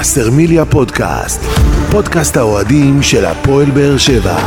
[0.00, 1.40] וסרמיליה פודקאסט,
[1.90, 4.38] פודקאסט האוהדים של הפועל באר שבע.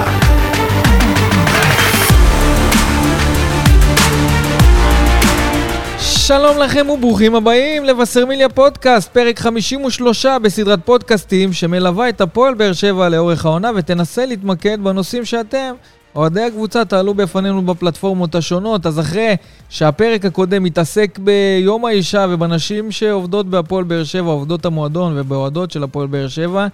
[6.00, 13.10] שלום לכם וברוכים הבאים לבשרמיליה פודקאסט, פרק 53 בסדרת פודקאסטים שמלווה את הפועל באר שבע
[13.10, 15.74] לאורך העונה ותנסה להתמקד בנושאים שאתם,
[16.16, 18.86] אוהדי הקבוצה, תעלו בפנינו בפלטפורמות השונות.
[18.86, 19.36] אז אחרי
[19.70, 26.08] שהפרק הקודם התעסק ביום האישה ובנשים שעובדות בהפועל באר שבע, עובדות המועדון ובאוהדות של הפועל
[26.08, 26.68] באר שבע,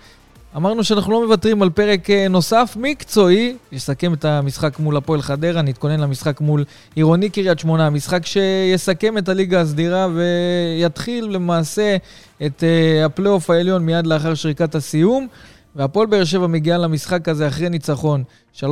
[0.55, 5.61] אמרנו שאנחנו לא מוותרים על פרק אה, נוסף מקצועי, יסכם את המשחק מול הפועל חדרה,
[5.61, 6.63] נתכונן למשחק מול
[6.95, 11.97] עירוני קריית שמונה, משחק שיסכם את הליגה הסדירה ויתחיל למעשה
[12.45, 15.27] את uh, הפלייאוף העליון מיד לאחר שריקת הסיום.
[15.77, 18.23] והפועל באר שבע מגיעה למשחק הזה אחרי ניצחון
[18.55, 18.63] 3-0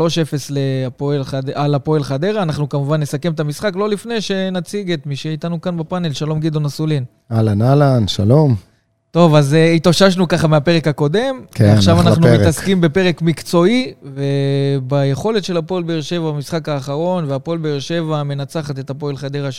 [0.50, 1.50] להפועל חד...
[1.50, 2.44] על הפועל חדרה.
[2.44, 6.66] אנחנו כמובן נסכם את המשחק, לא לפני שנציג את מי שאיתנו כאן בפאנל, שלום גדעון
[6.66, 7.04] אסולין.
[7.32, 8.56] אהלן, אהלן, שלום.
[9.12, 11.42] טוב, אז uh, התאוששנו ככה מהפרק הקודם.
[11.52, 12.40] כן, עכשיו אנחנו פרק.
[12.40, 18.90] מתעסקים בפרק מקצועי, וביכולת של הפועל באר שבע במשחק האחרון, והפועל באר שבע מנצחת את
[18.90, 19.52] הפועל חדרה 3-0,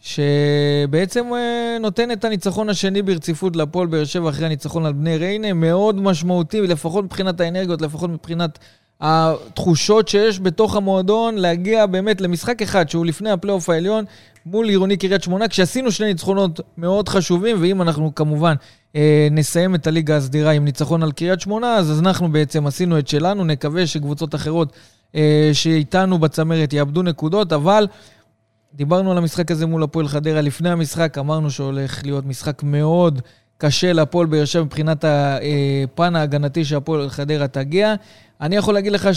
[0.00, 5.52] שבעצם uh, נותן את הניצחון השני ברציפות להפועל באר שבע אחרי הניצחון על בני ריינה,
[5.52, 8.58] מאוד משמעותי, לפחות מבחינת האנרגיות, לפחות מבחינת
[9.00, 14.04] התחושות שיש בתוך המועדון, להגיע באמת למשחק אחד שהוא לפני הפלייאוף העליון
[14.46, 18.54] מול עירוני קריית שמונה, כשעשינו שני ניצחונות מאוד חשובים, ואם אנחנו כמובן
[18.96, 23.08] אה, נסיים את הליגה הסדירה עם ניצחון על קריית שמונה, אז אנחנו בעצם עשינו את
[23.08, 24.72] שלנו, נקווה שקבוצות אחרות
[25.14, 27.86] אה, שאיתנו בצמרת יאבדו נקודות, אבל
[28.74, 33.20] דיברנו על המשחק הזה מול הפועל חדרה לפני המשחק, אמרנו שהולך להיות משחק מאוד
[33.58, 37.94] קשה להפועל באר שבע מבחינת הפן ההגנתי שהפועל חדרה תגיע.
[38.40, 39.08] אני יכול להגיד לך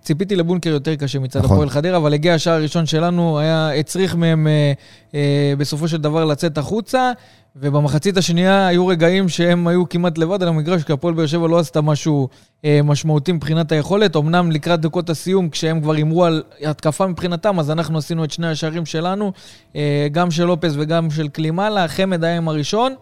[0.00, 1.56] שציפיתי לבונקר יותר קשה מצד נכון.
[1.56, 4.72] הפועל חדרה, אבל הגיע השער הראשון שלנו, היה, הצריך מהם אה,
[5.14, 7.12] אה, בסופו של דבר לצאת החוצה,
[7.60, 11.58] ובמחצית השנייה היו רגעים שהם היו כמעט לבד על המגרש, כי הפועל באר שבע לא
[11.58, 12.28] עשתה משהו
[12.64, 14.16] אה, משמעותי מבחינת היכולת.
[14.16, 18.46] אמנם לקראת דקות הסיום, כשהם כבר הימרו על התקפה מבחינתם, אז אנחנו עשינו את שני
[18.46, 19.32] השערים שלנו,
[19.76, 21.88] אה, גם של לופס וגם של קלימאלה.
[21.88, 22.94] חמד היה עם הראשון.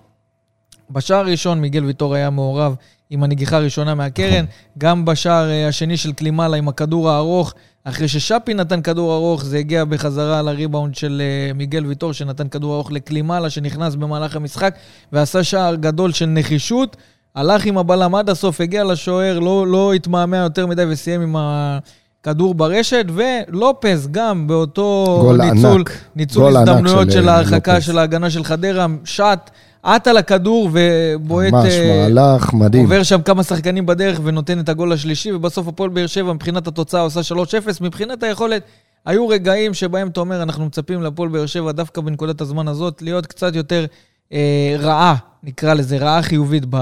[0.91, 2.75] בשער הראשון מיגל ויטור היה מעורב
[3.11, 4.45] עם הנגיחה הראשונה מהקרן,
[4.79, 9.59] גם בשער אה, השני של קלימאלה עם הכדור הארוך, אחרי ששאפי נתן כדור ארוך, זה
[9.59, 14.75] הגיע בחזרה לריבאונד של אה, מיגל ויטור, שנתן כדור ארוך לקלימאלה, שנכנס במהלך המשחק,
[15.13, 16.97] ועשה שער גדול של נחישות.
[17.35, 22.55] הלך עם הבלם עד הסוף, הגיע לשוער, לא, לא התמהמה יותר מדי וסיים עם הכדור
[22.55, 25.91] ברשת, ולופז גם באותו ניצול, ענק.
[26.17, 27.81] ניצול הזדמנויות של, אה, ההרחקה.
[27.81, 29.51] של ההגנה של חדרה, שט,
[29.87, 31.53] עט על הכדור ובועט...
[31.53, 32.85] ממש אה, מהלך מדהים.
[32.85, 37.01] עובר שם כמה שחקנים בדרך ונותן את הגול השלישי, ובסוף הפועל באר שבע מבחינת התוצאה
[37.01, 37.35] עושה 3-0.
[37.81, 38.63] מבחינת היכולת,
[39.07, 43.27] היו רגעים שבהם אתה אומר, אנחנו מצפים להפועל באר שבע דווקא בנקודת הזמן הזאת להיות
[43.27, 43.87] קצת יותר
[44.33, 46.77] אה, רעה, נקרא לזה, רעה חיובית ב,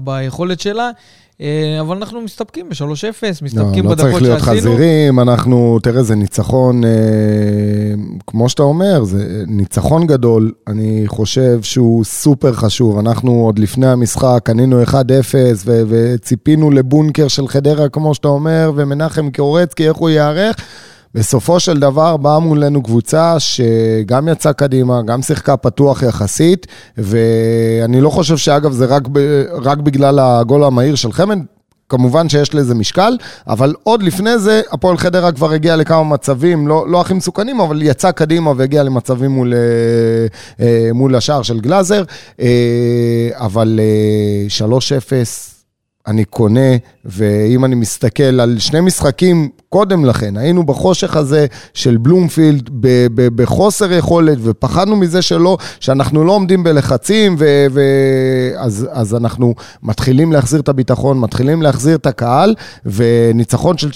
[0.00, 0.90] ביכולת שלה.
[1.40, 2.82] אה, אבל אנחנו מסתפקים ב-3-0,
[3.22, 4.60] לא, מסתפקים לא בדקות צריך להיות שעשינו.
[4.60, 6.90] חזירים, אנחנו, תראה, זה ניצחון, אה,
[8.26, 12.98] כמו שאתה אומר, זה ניצחון גדול, אני חושב שהוא סופר חשוב.
[12.98, 14.94] אנחנו עוד לפני המשחק קנינו 1-0
[15.64, 20.56] ו- וציפינו לבונקר של חדרה, כמו שאתה אומר, ומנחם קורצקי, איך הוא ייערך.
[21.14, 26.66] בסופו של דבר באה מולנו קבוצה שגם יצאה קדימה, גם שיחקה פתוח יחסית,
[26.98, 31.38] ואני לא חושב שאגב זה רק, ב- רק בגלל הגול המהיר של חמד,
[31.88, 33.16] כמובן שיש לזה משקל,
[33.46, 37.82] אבל עוד לפני זה, הפועל חדרה כבר הגיע לכמה מצבים, לא, לא הכי מסוכנים, אבל
[37.82, 39.58] יצא קדימה והגיע למצבים מול, אה,
[40.66, 42.04] אה, מול השער של גלאזר,
[42.40, 45.59] אה, אבל אה, 3-0.
[46.06, 52.70] אני קונה, ואם אני מסתכל על שני משחקים קודם לכן, היינו בחושך הזה של בלומפילד
[52.72, 59.14] ב- ב- בחוסר יכולת, ופחדנו מזה שלא, שאנחנו לא עומדים בלחצים, ו- ו- אז, אז
[59.14, 62.54] אנחנו מתחילים להחזיר את הביטחון, מתחילים להחזיר את הקהל,
[62.86, 63.94] וניצחון של 2-0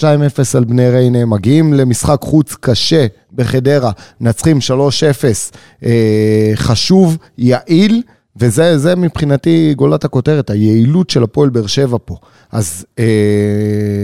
[0.57, 5.51] על בני ריינה, מגיעים למשחק חוץ קשה בחדרה, מנצחים 3-0,
[5.85, 8.01] אה, חשוב, יעיל.
[8.37, 12.15] וזה זה מבחינתי גולת הכותרת, היעילות של הפועל באר שבע פה.
[12.51, 13.05] אז אה,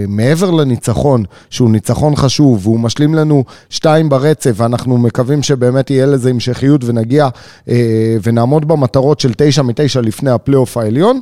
[0.08, 6.30] מעבר לניצחון, שהוא ניצחון חשוב, והוא משלים לנו שתיים ברצף, ואנחנו מקווים שבאמת יהיה לזה
[6.30, 7.30] המשכיות ונגיע
[7.70, 11.20] אה, ונעמוד במטרות של תשע מתשע לפני הפלייאוף העליון.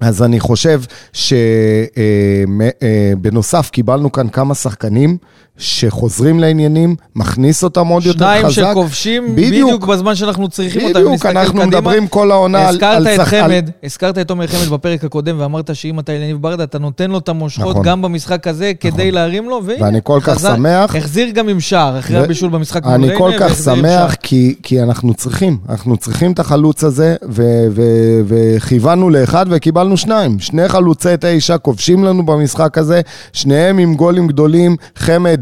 [0.00, 0.82] אז אני חושב
[3.12, 5.16] שבנוסף קיבלנו כאן כמה שחקנים
[5.58, 8.48] שחוזרים לעניינים, מכניס אותם עוד יותר חזק.
[8.50, 11.00] שניים שכובשים בדיוק בזמן שאנחנו צריכים אותם.
[11.00, 12.74] בדיוק, אנחנו מדברים כל העונה על...
[12.74, 16.78] הזכרת את חמד, הזכרת את תומר חמד בפרק הקודם, ואמרת שאם אתה אליניב ברדה, אתה
[16.78, 17.82] נותן לו את המושכות נכון.
[17.86, 20.96] גם במשחק הזה, כדי להרים לו, ואני כל כך שמח.
[20.96, 24.14] החזיר גם עם שער, אחרי הבישול במשחק מול אני כל כך שמח,
[24.62, 27.16] כי אנחנו צריכים, אנחנו צריכים את החלוץ הזה,
[28.26, 30.38] וכיוונו לאחד וקיבלנו שניים.
[30.38, 33.00] שני חלוצי תשע כובשים לנו במשחק הזה,
[33.32, 35.40] שניהם עם גולים גדולים, חמד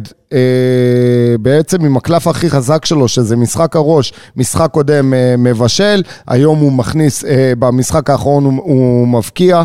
[1.41, 6.73] בעצם עם הקלף הכי חזק שלו, שזה משחק הראש, משחק קודם אה, מבשל, היום הוא
[6.73, 9.63] מכניס, אה, במשחק האחרון הוא, הוא מבקיע,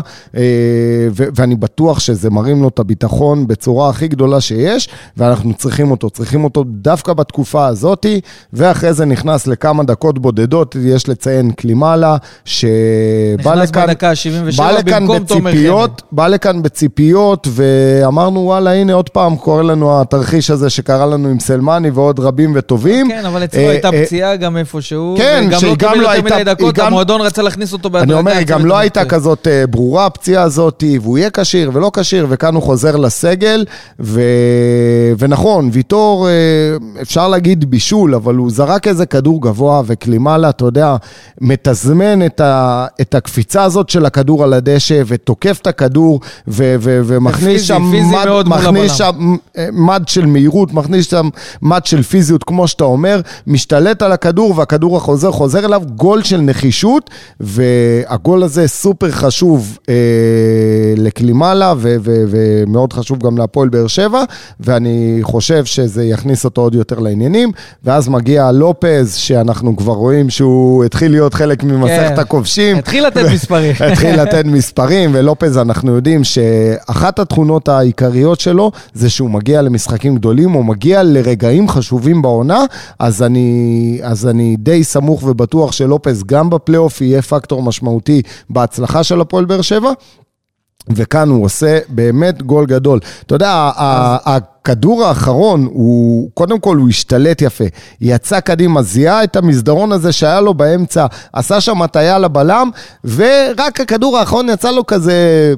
[1.16, 6.10] ו, ואני בטוח שזה מרים לו את הביטחון בצורה הכי גדולה שיש, ואנחנו צריכים אותו,
[6.10, 8.20] צריכים אותו דווקא בתקופה הזאתי,
[8.52, 15.52] ואחרי זה נכנס לכמה דקות בודדות, יש לציין קלימלה, שבא לכאן, בדקה 77 במקום תומר
[15.52, 15.90] חמד.
[16.12, 21.40] בא לכאן בציפיות, ואמרנו, וואלה, הנה עוד פעם קורה לנו התרחיש הזה שקרה לנו עם
[21.40, 23.08] סלמני ועוד רבים וטובים.
[23.08, 25.14] כן, אבל אצלו הייתה אה, פציעה גם איפשהו.
[25.18, 28.12] כן, שגם לא קיבל יותר מדי דקות, המועדון רצה להכניס אותו בהדרגה.
[28.12, 31.90] אני אומר, היא גם לא הייתה כזאת אה, ברורה הפציעה הזאת, והוא יהיה כשיר ולא
[31.94, 33.64] כשיר, וכאן הוא חוזר לסגל,
[35.18, 36.32] ונכון, ויטור, אה,
[37.02, 40.96] אפשר להגיד בישול, אבל הוא זרק איזה כדור גבוה, וקלימלה, אתה יודע,
[41.40, 42.26] מתזמן
[43.00, 47.92] את הקפיצה הזאת של הכדור על הדשא, ותוקף את הכדור, ומכניס שם
[49.72, 50.43] מד של מהירות.
[50.44, 51.28] מהירות, מכניס שם
[51.62, 56.40] מט של פיזיות, כמו שאתה אומר, משתלט על הכדור והכדור החוזר חוזר אליו, גול של
[56.40, 57.10] נחישות,
[57.40, 59.94] והגול הזה סופר חשוב אה,
[60.96, 64.24] לקלימלה, ומאוד חשוב גם להפועל באר שבע,
[64.60, 67.52] ואני חושב שזה יכניס אותו עוד יותר לעניינים,
[67.84, 72.20] ואז מגיע לופז, שאנחנו כבר רואים שהוא התחיל להיות חלק ממסכת כן.
[72.20, 72.76] הכובשים.
[72.76, 73.74] התחיל לתת מספרים.
[73.92, 80.33] התחיל לתת מספרים, ולופז, אנחנו יודעים שאחת התכונות העיקריות שלו זה שהוא מגיע למשחקים גדולים.
[80.34, 82.60] גדולים, הוא מגיע לרגעים חשובים בעונה,
[82.98, 89.20] אז אני, אז אני די סמוך ובטוח שלופס גם בפלייאוף יהיה פקטור משמעותי בהצלחה של
[89.20, 89.92] הפועל באר שבע.
[90.90, 92.98] וכאן הוא עושה באמת גול גדול.
[93.26, 93.70] אתה יודע,
[94.24, 97.64] הכדור האחרון, הוא, קודם כל הוא השתלט יפה.
[98.00, 102.70] יצא קדימה, זיהה את המסדרון הזה שהיה לו באמצע, עשה שם הטיה לבלם,
[103.04, 105.54] ורק הכדור האחרון יצא לו כזה...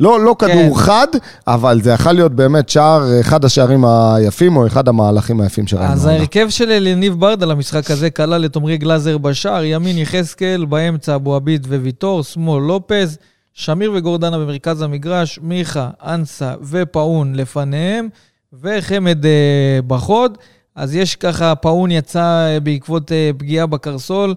[0.00, 0.74] לא, לא כדור כן.
[0.74, 1.06] חד,
[1.46, 5.92] אבל זה יכול להיות באמת שער, אחד השערים היפים, או אחד המהלכים היפים שראינו.
[5.92, 11.14] אז ההרכב של אליניב ברדה למשחק הזה כלל את עמרי גלאזר בשער, ימין יחזקאל, באמצע
[11.14, 13.18] אבו עביד וויטור, שמאל לופז,
[13.52, 18.08] שמיר וגורדנה במרכז המגרש, מיכה, אנסה ופאון לפניהם,
[18.52, 20.38] וחמד אה, בחוד.
[20.76, 24.34] אז יש ככה, פאון יצא אה, בעקבות אה, פגיעה בקרסול,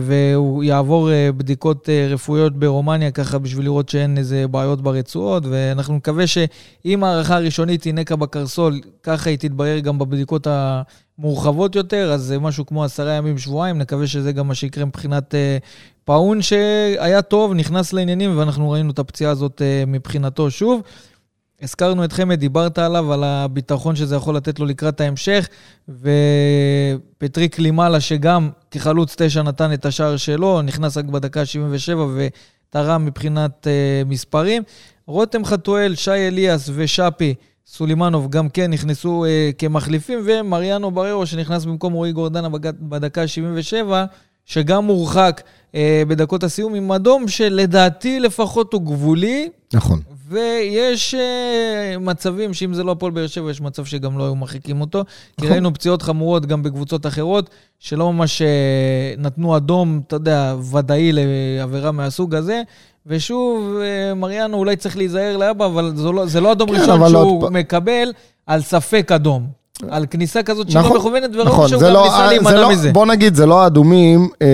[0.00, 5.96] והוא יעבור אה, בדיקות אה, רפואיות ברומניה ככה בשביל לראות שאין איזה בעיות ברצועות, ואנחנו
[5.96, 12.22] נקווה שאם הערכה הראשונית היא נקע בקרסול, ככה היא תתברר גם בבדיקות המורחבות יותר, אז
[12.22, 15.34] זה משהו כמו עשרה ימים, שבועיים, נקווה שזה גם מה שיקרה מבחינת
[16.04, 20.82] פאון שהיה טוב, נכנס לעניינים, ואנחנו ראינו את הפציעה הזאת מבחינתו שוב.
[21.62, 25.48] הזכרנו את חמד, דיברת עליו, על הביטחון שזה יכול לתת לו לקראת ההמשך,
[25.88, 33.66] ופטריק לימאלה, שגם כחלוץ תשע נתן את השער שלו, נכנס רק בדקה ה-77 ותרם מבחינת
[33.66, 34.62] uh, מספרים.
[35.06, 37.34] רותם חתואל, שי אליאס ושאפי
[37.66, 42.48] סולימנוב גם כן נכנסו uh, כמחליפים, ומריאנו בררו שנכנס במקום רועי גורדנה
[42.80, 43.92] בדקה ה-77,
[44.44, 45.42] שגם מורחק
[45.72, 45.76] uh,
[46.08, 49.48] בדקות הסיום עם אדום שלדעתי לפחות הוא גבולי.
[49.74, 50.00] נכון.
[50.28, 54.80] ויש uh, מצבים שאם זה לא הפועל באר שבע, יש מצב שגם לא היו מרחיקים
[54.80, 55.04] אותו.
[55.40, 55.48] כי.
[55.48, 61.92] ראינו פציעות חמורות גם בקבוצות אחרות, שלא ממש uh, נתנו אדום, אתה יודע, ודאי לעבירה
[61.92, 62.62] מהסוג הזה.
[63.06, 67.08] ושוב, uh, מריאנו אולי צריך להיזהר לאבא, אבל זה לא, זה לא אדום כן, ראשון
[67.08, 67.52] שהוא עוד...
[67.52, 68.12] מקבל
[68.46, 69.46] על ספק אדום.
[69.90, 72.92] על כניסה כזאת שלא נכון, מכוונת, וראו נכון, שהוא גם לא, ניסה להימנע לא, מזה.
[72.92, 74.48] בוא נגיד, זה לא האדומים, אה,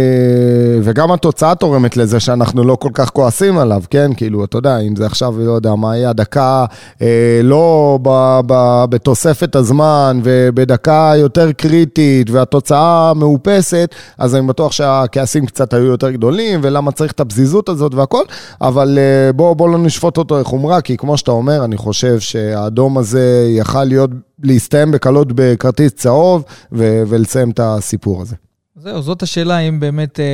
[0.83, 4.11] וגם התוצאה תורמת לזה שאנחנו לא כל כך כועסים עליו, כן?
[4.17, 6.65] כאילו, אתה יודע, אם זה עכשיו, לא יודע, מה יהיה הדקה,
[7.03, 15.47] אה, לא ב, ב, בתוספת הזמן, ובדקה יותר קריטית, והתוצאה מאופסת, אז אני בטוח שהכעסים
[15.47, 18.23] קצת היו יותר גדולים, ולמה צריך את הפזיזות הזאת והכל,
[18.61, 22.99] אבל אה, בוא, בוא לא נשפוט אותו לחומרה, כי כמו שאתה אומר, אני חושב שהאדום
[22.99, 24.11] הזה יכל להיות...
[24.43, 28.37] להסתיים בקלות בכרטיס צהוב ו- ולסיים את הסיפור הזה.
[28.77, 30.25] זהו, זאת השאלה, אם באמת אה,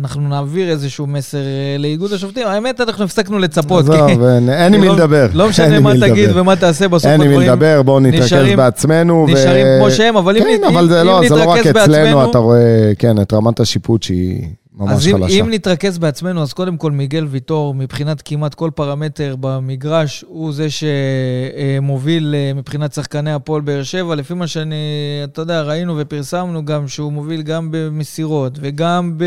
[0.00, 2.46] אנחנו נעביר איזשהו מסר אה, לאיגוד השופטים.
[2.46, 3.84] האמת, אנחנו הפסקנו לצפות.
[3.84, 5.28] עזוב, אין עם מי לא- לדבר.
[5.32, 7.30] לא משנה מה תגיד ומה תעשה בסוף הדברים.
[7.30, 9.26] אין עם מי לדבר, בואו נתרכז בעצמנו.
[9.28, 10.70] נשארים כמו שהם, אבל אם נתרכז בעצמנו...
[10.70, 14.42] כן, אבל זה לא רק אצלנו, אתה רואה, כן, את רמת השיפוט שהיא
[14.78, 15.40] ממש אז חלשה.
[15.40, 20.66] אם נתרכז בעצמנו, אז קודם כל מיגל ויטור, מבחינת כמעט כל פרמטר במגרש, הוא זה
[20.70, 24.14] שמוביל אה, מבחינת שחקני הפועל באר שבע.
[24.14, 24.76] לפי מה שאני,
[25.24, 29.18] אתה יודע, ראינו ופרסמנו גם שהוא מוביל גם במסירות, וגם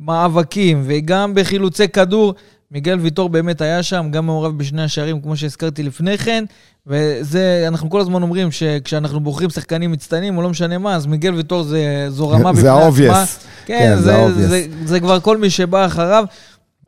[0.00, 2.34] במאבקים, וגם בחילוצי כדור.
[2.70, 6.44] מיגל ויטור באמת היה שם, גם מעורב בשני השערים, כמו שהזכרתי לפני כן.
[6.86, 11.34] וזה, אנחנו כל הזמן אומרים שכשאנחנו בוחרים שחקנים מצטיינים, או לא משנה מה, אז מיגל
[11.34, 12.84] ויטור זה, זו רמה בפני זה עצמה.
[12.84, 13.26] ה-obvious.
[13.66, 14.48] כן, כן, זה, זה זה.
[14.48, 16.24] זה, זה כבר כל מי שבא אחריו.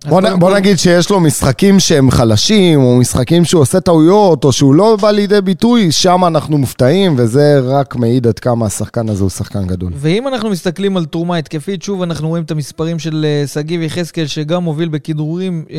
[0.09, 4.53] בוא, נ, בוא נגיד שיש לו משחקים שהם חלשים, או משחקים שהוא עושה טעויות, או
[4.53, 9.23] שהוא לא בא לידי ביטוי, שם אנחנו מופתעים, וזה רק מעיד עד כמה השחקן הזה
[9.23, 9.93] הוא שחקן גדול.
[9.97, 14.27] ואם אנחנו מסתכלים על תרומה התקפית, שוב אנחנו רואים את המספרים של אה, שגיב יחזקאל,
[14.27, 15.79] שגם מוביל בכדרורים אה,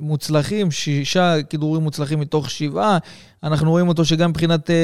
[0.00, 2.98] מוצלחים, שישה כדרורים מוצלחים מתוך שבעה.
[3.44, 4.74] אנחנו רואים אותו שגם מבחינת אה,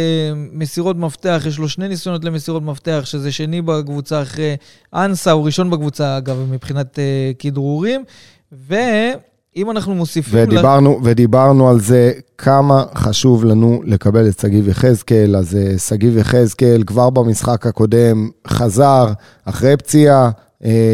[0.53, 4.57] מסירות מפתח, יש לו שני ניסיונות למסירות מפתח, שזה שני בקבוצה אחרי
[4.95, 8.05] אנסה, הוא ראשון בקבוצה, אגב, מבחינת אה, כדרורים.
[8.53, 10.41] ואם אנחנו מוסיפים...
[10.43, 16.83] ודיברנו, ודיברנו על זה כמה חשוב לנו לקבל את שגיב יחזקאל, אז אה, שגיב יחזקאל
[16.87, 19.13] כבר במשחק הקודם חזר
[19.45, 20.31] אחרי פציעה,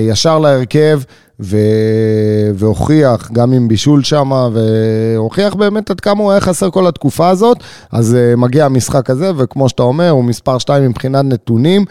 [0.09, 1.01] ישר להרכב,
[1.41, 1.57] ו...
[2.55, 7.59] והוכיח, גם עם בישול שם, והוכיח באמת עד כמה הוא היה חסר כל התקופה הזאת,
[7.93, 11.85] אז אה, מגיע המשחק הזה, וכמו שאתה אומר, הוא מספר 2 מבחינת נתונים.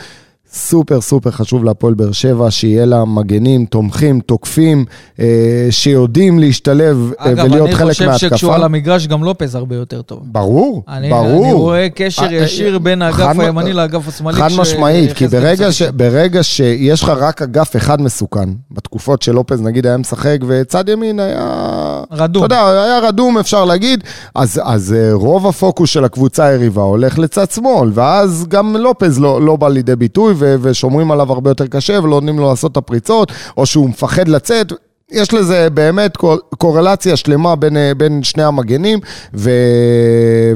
[0.55, 4.85] סופר סופר חשוב להפועל באר שבע, שיהיה לה מגנים, תומכים, תוקפים,
[5.19, 5.25] אה,
[5.69, 8.29] שיודעים להשתלב אה, אגב, ולהיות אני חלק חושב מההתקפה.
[8.29, 10.19] שכשהוא על המגרש, גם לופז הרבה יותר טוב.
[10.23, 11.43] ברור, אני, ברור.
[11.45, 14.37] אני רואה קשר אה, ישיר אה, בין האגף הימני לאגף השמאלי.
[14.37, 19.61] חד כש- משמעית, כי ברגע, ש, ברגע שיש לך רק אגף אחד מסוכן, בתקופות שלופז
[19.61, 22.03] נגיד היה משחק וצד ימין היה...
[22.11, 22.45] רדום.
[22.45, 24.03] אתה יודע, היה רדום אפשר להגיד,
[24.35, 29.55] אז, אז רוב הפוקוס של הקבוצה היריבה הולך לצד שמאל, ואז גם לופז לא, לא
[29.55, 33.65] בא לידי ביטוי ושומרים עליו הרבה יותר קשה ולא נותנים לו לעשות את הפריצות, או
[33.65, 34.73] שהוא מפחד לצאת.
[35.11, 38.99] יש לזה באמת קור- קורלציה שלמה בין, אה, בין שני המגנים,
[39.33, 39.49] ו,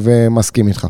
[0.01, 0.87] ומסכים איתך.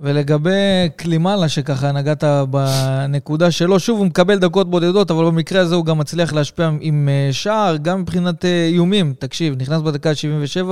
[0.00, 0.50] ולגבי
[0.96, 5.98] קלימלה, שככה נגעת בנקודה שלו, שוב, הוא מקבל דקות בודדות, אבל במקרה הזה הוא גם
[5.98, 9.14] מצליח להשפיע עם אה, שער, גם מבחינת אה, איומים.
[9.18, 10.66] תקשיב, נכנס בדקה ה-77,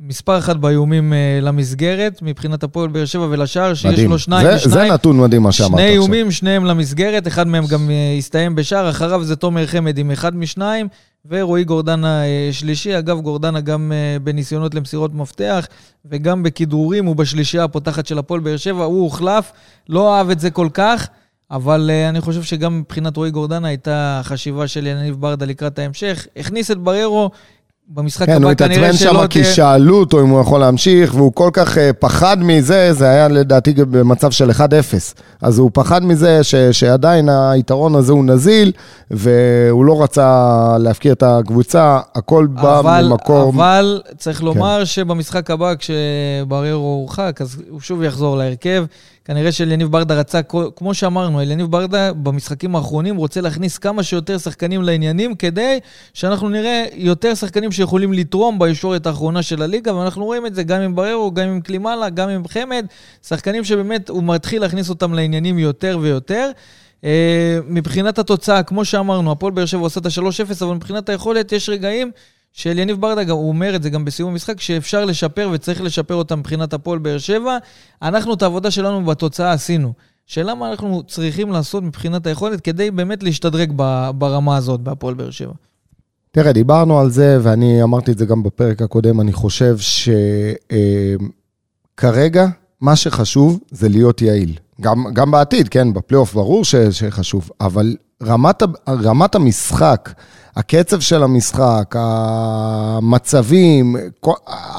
[0.00, 4.10] מספר אחת באיומים אה, למסגרת, מבחינת הפועל באר שבע ולשער, שיש מדהים.
[4.10, 4.88] לו שניים זה, ושניים.
[4.88, 5.94] זה נתון מדהים מה שאמרת שני עכשיו.
[5.94, 10.88] איומים, שניהם למסגרת, אחד מהם גם הסתיים בשער, אחריו זה תומר חמד עם אחד משניים,
[11.28, 12.98] ורועי גורדנה אה, שלישי.
[12.98, 15.66] אגב, גורדנה גם אה, בניסיונות למסירות מפתח,
[16.04, 19.52] וגם בכדרורים, הוא בשלישייה הפותחת של הפועל באר שבע, הוא הוחלף,
[19.88, 21.08] לא אהב את זה כל כך,
[21.50, 26.26] אבל אה, אני חושב שגם מבחינת רועי גורדנה הייתה חשיבה של יניב ברדה לקראת ההמשך.
[26.36, 27.30] הכניס את בררו.
[27.88, 29.44] במשחק כן, הוא הבא כנראה התעצבן שלא שם כי.
[29.44, 33.74] שאלו אותו אם הוא יכול להמשיך, והוא כל כך אה, פחד מזה, זה היה לדעתי
[33.74, 34.54] במצב של 1-0.
[35.42, 38.72] אז הוא פחד מזה ש, שעדיין היתרון הזה הוא נזיל,
[39.10, 43.54] והוא לא רצה להפקיר את הקבוצה, הכל בא אבל, ממקום...
[43.54, 44.84] אבל צריך לומר כן.
[44.84, 48.84] שבמשחק הבא, כשבררו הורחק, אז הוא שוב יחזור להרכב.
[49.24, 50.40] כנראה שאליניב ברדה רצה,
[50.76, 55.78] כמו שאמרנו, אליניב ברדה במשחקים האחרונים רוצה להכניס כמה שיותר שחקנים לעניינים, כדי
[56.14, 60.80] שאנחנו נראה יותר שחקנים שיכולים לתרום בישורת האחרונה של הליגה, ואנחנו רואים את זה גם
[60.80, 62.86] עם בררו, גם עם קלימלה, גם עם חמד,
[63.26, 66.50] שחקנים שבאמת הוא מתחיל להכניס אותם לעניינים יותר ויותר.
[67.00, 67.06] Uh,
[67.66, 72.10] מבחינת התוצאה, כמו שאמרנו, הפועל באר שבע עושה את ה-3-0, אבל מבחינת היכולת יש רגעים
[72.56, 76.38] של יניב ברדה, הוא אומר את זה גם בסיום המשחק, שאפשר לשפר וצריך לשפר אותם
[76.38, 77.58] מבחינת הפועל באר שבע.
[78.02, 79.92] אנחנו את העבודה שלנו בתוצאה עשינו.
[80.26, 83.72] שאלה מה אנחנו צריכים לעשות מבחינת היכולת כדי באמת להשתדרג
[84.14, 85.52] ברמה הזאת בהפועל באר שבע.
[86.30, 89.76] תראה, דיברנו על זה, ואני אמרתי את זה גם בפרק הקודם, אני חושב
[91.94, 92.46] שכרגע
[92.80, 94.52] מה שחשוב זה להיות יעיל.
[94.80, 100.12] גם, גם בעתיד, כן, בפלייאוף ברור ש, שחשוב, אבל רמת, רמת המשחק,
[100.56, 103.96] הקצב של המשחק, המצבים,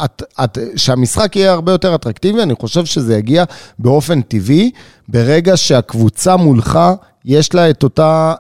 [0.06, 3.44] את, את, שהמשחק יהיה הרבה יותר אטרקטיבי, אני חושב שזה יגיע
[3.80, 4.72] באופן טבעי,
[5.08, 6.80] ברגע שהקבוצה מולך,
[7.26, 8.34] יש לה את, אותה,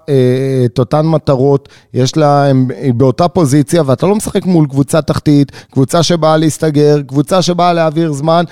[0.65, 2.43] את אותן מטרות, יש לה,
[2.81, 8.13] היא באותה פוזיציה, ואתה לא משחק מול קבוצה תחתית, קבוצה שבאה להסתגר, קבוצה שבאה להעביר
[8.13, 8.43] זמן.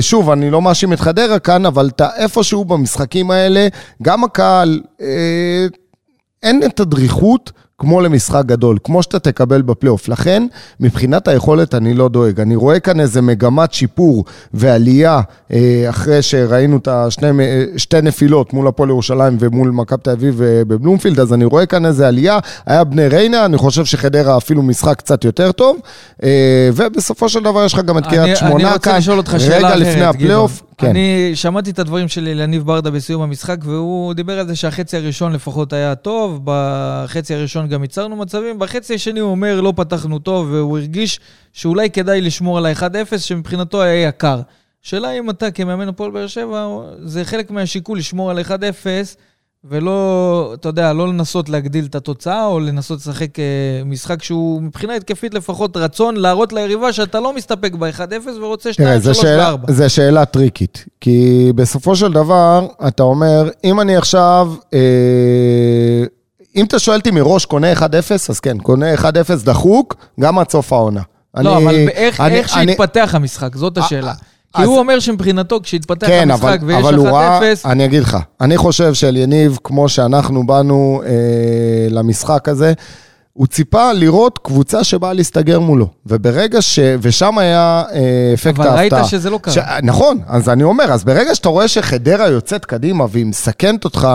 [0.00, 3.68] שוב, אני לא מאשים את חדרה כאן, אבל אתה איפשהו במשחקים האלה,
[4.02, 4.80] גם הקהל,
[6.42, 10.08] אין את הדריכות כמו למשחק גדול, כמו שאתה תקבל בפלייאוף.
[10.08, 10.46] לכן,
[10.80, 12.40] מבחינת היכולת אני לא דואג.
[12.40, 15.20] אני רואה כאן איזה מגמת שיפור ועלייה
[15.52, 17.28] אה, אחרי שראינו את השני,
[17.76, 21.86] שתי נפילות מול הפועל ירושלים ומול מכבי תל אביב אה, בבלומפילד, אז אני רואה כאן
[21.86, 22.38] איזה עלייה.
[22.66, 25.76] היה בני ריינה, אני חושב שחדרה אפילו משחק קצת יותר טוב,
[26.22, 28.66] אה, ובסופו של דבר יש לך גם את קריית שמונה כאן.
[28.66, 30.62] אני רוצה לשאול אותך שאלה אחרת, רגע לפני הפלייאוף.
[30.78, 30.90] כן.
[30.90, 35.32] אני שמעתי את הדברים של יניב ברדה בסיום המשחק, והוא דיבר על זה שהחצי הראשון
[35.32, 40.48] לפחות היה טוב, בחצי הראשון גם ייצרנו מצבים, בחצי השני הוא אומר לא פתחנו טוב,
[40.50, 41.20] והוא הרגיש
[41.52, 44.40] שאולי כדאי לשמור על ה-1-0, שמבחינתו היה יקר.
[44.82, 46.68] שאלה אם אתה כמאמן הפועל באר שבע,
[47.04, 48.46] זה חלק מהשיקול לשמור על 1-0,
[49.64, 53.44] ולא, אתה יודע, לא לנסות להגדיל את התוצאה, או לנסות לשחק אה,
[53.84, 59.18] משחק שהוא מבחינה התקפית לפחות רצון להראות ליריבה שאתה לא מסתפק ב-1-0 ורוצה 2, 3
[59.24, 59.72] ו-4.
[59.72, 64.54] זו שאלה טריקית, כי בסופו של דבר, אתה אומר, אם אני עכשיו...
[64.74, 66.04] אה,
[66.56, 67.82] אם אתה שואל אותי מראש, קונה 1-0,
[68.28, 69.04] אז כן, קונה 1-0
[69.44, 71.00] דחוק, גם עד סוף העונה.
[71.36, 74.12] לא, אני, אבל איך, אני, איך אני, שהתפתח המשחק, זאת השאלה.
[74.56, 74.68] כי אז...
[74.68, 77.12] הוא אומר שמבחינתו, כשהתפתח כן, המשחק אבל, ויש 1-0...
[77.12, 81.10] ראה, אני אגיד לך, אני חושב שאליניב, כמו שאנחנו באנו אה,
[81.90, 82.72] למשחק הזה,
[83.32, 85.88] הוא ציפה לראות קבוצה שבאה להסתגר מולו.
[86.06, 86.78] וברגע ש...
[87.00, 88.00] ושם היה אה,
[88.34, 88.68] אפקט ההפתעה.
[88.68, 89.54] אבל ראית שזה לא קרה.
[89.54, 89.58] ש...
[89.82, 94.08] נכון, אז אני אומר, אז ברגע שאתה רואה שחדרה יוצאת קדימה והיא מסכנת אותך,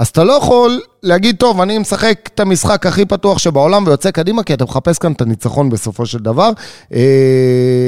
[0.00, 4.42] אז אתה לא יכול להגיד, טוב, אני משחק את המשחק הכי פתוח שבעולם ויוצא קדימה,
[4.42, 6.50] כי אתה מחפש כאן את הניצחון בסופו של דבר.
[6.94, 7.00] אה,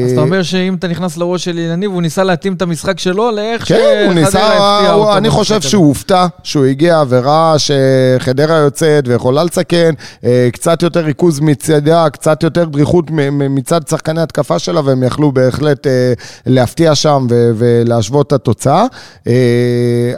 [0.06, 3.30] אז אתה אומר שאם אתה נכנס לראש של יניב, הוא ניסה להתאים את המשחק שלו
[3.30, 9.44] לאיך כן, הוא ניסה, הוא, אני חושב שהוא הופתע, שהוא הגיע וראה שחדרה יוצאת ויכולה
[9.44, 15.32] לסכן, אה, קצת יותר ריכוז מצדה, קצת יותר דריכות מצד שחקני התקפה שלה, והם יכלו
[15.32, 16.12] בהחלט אה,
[16.46, 18.84] להפתיע שם ולהשוות את התוצאה.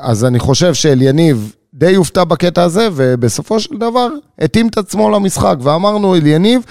[0.01, 1.53] אז אני חושב שאליניב...
[1.75, 5.57] די הופתע בקטע הזה, ובסופו של דבר התאים את עצמו למשחק.
[5.61, 6.63] ואמרנו, אליניב,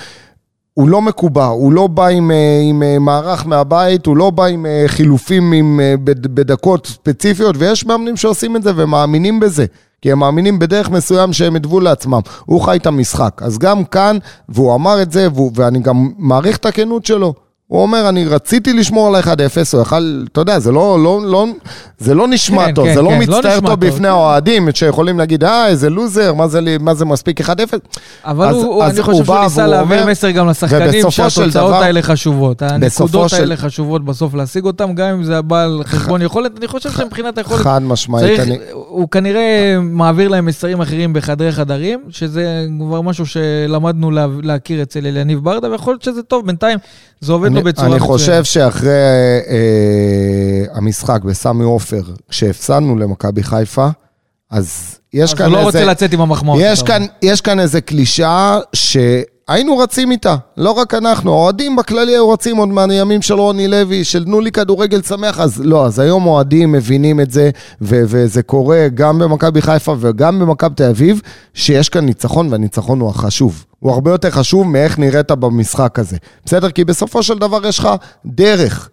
[0.74, 4.46] הוא לא מקובע, הוא לא בא עם, אה, עם אה, מערך מהבית, הוא לא בא
[4.46, 9.66] עם אה, חילופים עם, בדקות ספציפיות, ויש מאמנים שעושים את זה ומאמינים בזה.
[10.02, 12.20] כי הם מאמינים בדרך מסוים שהם הדבו לעצמם.
[12.46, 13.42] הוא חי את המשחק.
[13.46, 14.18] אז גם כאן,
[14.50, 17.34] והוא אמר את זה, והוא, ואני גם מעריך את הכנות שלו.
[17.74, 19.27] הוא אומר, אני רציתי לשמור על 1-0,
[19.74, 21.46] הוא יכל, אתה יודע, זה לא, לא, לא,
[21.98, 24.70] זה לא נשמע כן, טוב, כן, זה לא כן, לא מצטער לא טוב בפני האוהדים,
[24.74, 27.48] שיכולים להגיד, אה, איזה לוזר, מה זה, מה זה מספיק 1-0?
[28.25, 32.01] אבל אז, הוא, אז אני חושב שהוא ניסה להעביר מסר גם לשחקנים שהתוצאות דבר, האלה
[32.01, 32.62] חשובות.
[32.62, 33.36] הנקודות של...
[33.36, 36.24] האלה חשובות בסוף להשיג אותם, גם אם זה בא על חשבון ח...
[36.24, 37.62] יכולת, אני חושב שמבחינת היכולת...
[37.62, 38.39] חד משמעית.
[38.39, 38.58] אני...
[38.74, 45.06] הוא כנראה מעביר להם מסרים אחרים בחדרי חדרים, שזה כבר משהו שלמדנו לה, להכיר אצל
[45.06, 46.77] אליניב ברדה, ויכול להיות שזה טוב, בינתיים
[47.24, 47.92] זה עובד לו בצורה מצוינת.
[47.92, 48.89] אני חושב שאחרי
[49.50, 53.88] אה, המשחק בסמי עופר, כשהפסדנו למכבי חיפה,
[54.51, 55.58] אז יש כאן איזה...
[55.58, 56.60] אז הוא לא רוצה לצאת עם המחמאות.
[56.62, 58.60] יש, כאן, יש כאן איזה קלישאה
[59.54, 64.04] שהיינו רצים איתה, לא רק אנחנו, האוהדים בכללי היו רצים עוד מהימים של רוני לוי,
[64.04, 67.50] של תנו לי כדורגל שמח, אז לא, אז היום אוהדים מבינים את זה,
[67.82, 71.22] ו- וזה קורה גם במכבי חיפה וגם במכבי תל אביב,
[71.54, 73.66] שיש כאן ניצחון, והניצחון הוא החשוב.
[73.80, 76.18] הוא הרבה יותר חשוב מאיך נראית במשחק הזה.
[76.46, 76.72] בסדר?
[76.72, 77.89] כי בסופו של דבר יש לך
[78.26, 78.89] דרך.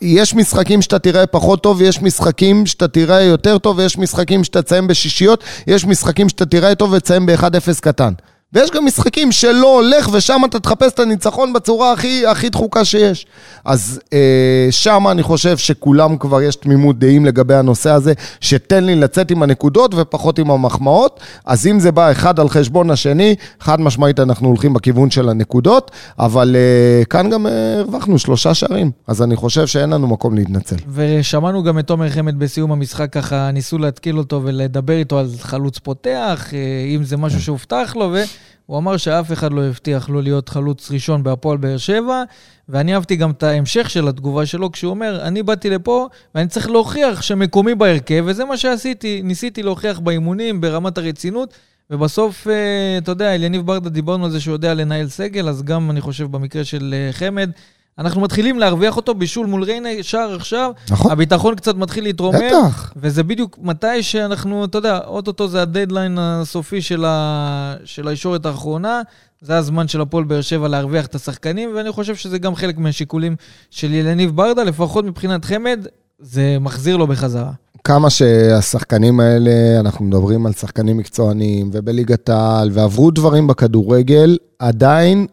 [0.00, 4.62] יש משחקים שאתה תראה פחות טוב, יש משחקים שאתה תראה יותר טוב, ויש משחקים שאתה
[4.62, 8.12] תסיים בשישיות, יש משחקים שאתה תראה טוב ותסיים ב-1-0 קטן.
[8.54, 13.26] ויש גם משחקים שלא הולך, ושם אתה תחפש את הניצחון בצורה הכי, הכי דחוקה שיש.
[13.64, 18.94] אז אה, שם אני חושב שכולם כבר יש תמימות דעים לגבי הנושא הזה, שתן לי
[18.94, 21.20] לצאת עם הנקודות ופחות עם המחמאות.
[21.44, 25.90] אז אם זה בא אחד על חשבון השני, חד משמעית אנחנו הולכים בכיוון של הנקודות,
[26.18, 30.76] אבל אה, כאן גם אה, הרווחנו שלושה שערים, אז אני חושב שאין לנו מקום להתנצל.
[30.94, 35.78] ושמענו גם את תומר חמד בסיום המשחק, ככה ניסו להתקיל אותו ולדבר איתו על חלוץ
[35.78, 36.58] פותח, אה,
[36.96, 38.22] אם זה משהו שהובטח לו, ו...
[38.66, 42.22] הוא אמר שאף אחד לא הבטיח לו להיות חלוץ ראשון בהפועל באר שבע,
[42.68, 46.70] ואני אהבתי גם את ההמשך של התגובה שלו, כשהוא אומר, אני באתי לפה ואני צריך
[46.70, 49.22] להוכיח שמקומי בהרכב, וזה מה שעשיתי.
[49.24, 51.54] ניסיתי להוכיח באימונים, ברמת הרצינות,
[51.90, 55.90] ובסוף, אה, אתה יודע, אליניב ברדה, דיברנו על זה שהוא יודע לנהל סגל, אז גם
[55.90, 57.50] אני חושב במקרה של אה, חמד,
[57.98, 60.70] אנחנו מתחילים להרוויח אותו בישול מול ריינה שער עכשיו.
[60.90, 61.12] נכון.
[61.12, 62.38] הביטחון קצת מתחיל להתרומם.
[62.38, 62.92] בטח.
[62.96, 67.74] וזה בדיוק מתי שאנחנו, אתה יודע, אוטוטו זה הדדליין הסופי של, ה...
[67.84, 69.02] של הישורת האחרונה.
[69.40, 73.36] זה הזמן של הפועל באר שבע להרוויח את השחקנים, ואני חושב שזה גם חלק מהשיקולים
[73.70, 75.86] של ילניב ברדה, לפחות מבחינת חמד,
[76.18, 77.50] זה מחזיר לו בחזרה.
[77.84, 85.26] כמה שהשחקנים האלה, אנחנו מדברים על שחקנים מקצוענים ובליגת העל, ועברו דברים בכדורגל, עדיין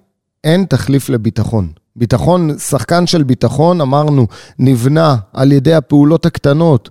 [0.43, 1.67] אין תחליף לביטחון.
[1.95, 4.27] ביטחון, שחקן של ביטחון, אמרנו,
[4.59, 6.89] נבנה על ידי הפעולות הקטנות,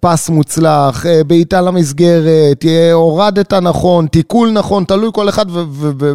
[0.00, 5.46] פס מוצלח, אה, בעיטה למסגרת, הורדת נכון, תיקול נכון, תלוי כל אחד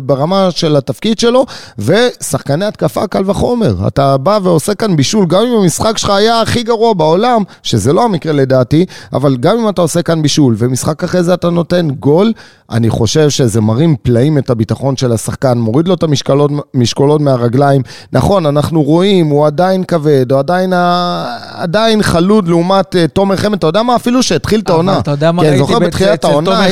[0.06, 1.46] ברמה של התפקיד שלו,
[1.80, 3.88] ושחקני התקפה קל וחומר.
[3.88, 8.06] אתה בא ועושה כאן בישול, גם אם המשחק שלך היה הכי גרוע בעולם, שזה לא
[8.06, 12.34] המקרה לדעתי, אבל גם אם אתה עושה כאן בישול, ומשחק אחרי זה אתה נותן גול,
[12.72, 16.04] אני חושב שזה מרים פלאים את הביטחון של השחקן, מוריד לו את
[16.74, 17.82] המשקולות מהרגליים.
[18.14, 20.74] נכון, אנחנו רואים, הוא עדיין כבד, הוא עדיין,
[21.54, 23.96] עדיין חלוד לעומת uh, תומר חמד, אתה יודע מה?
[23.96, 25.00] אפילו שהתחיל את העונה.
[25.00, 26.66] אתה יודע מה כן, ראיתי זוכר בתחילת העונה,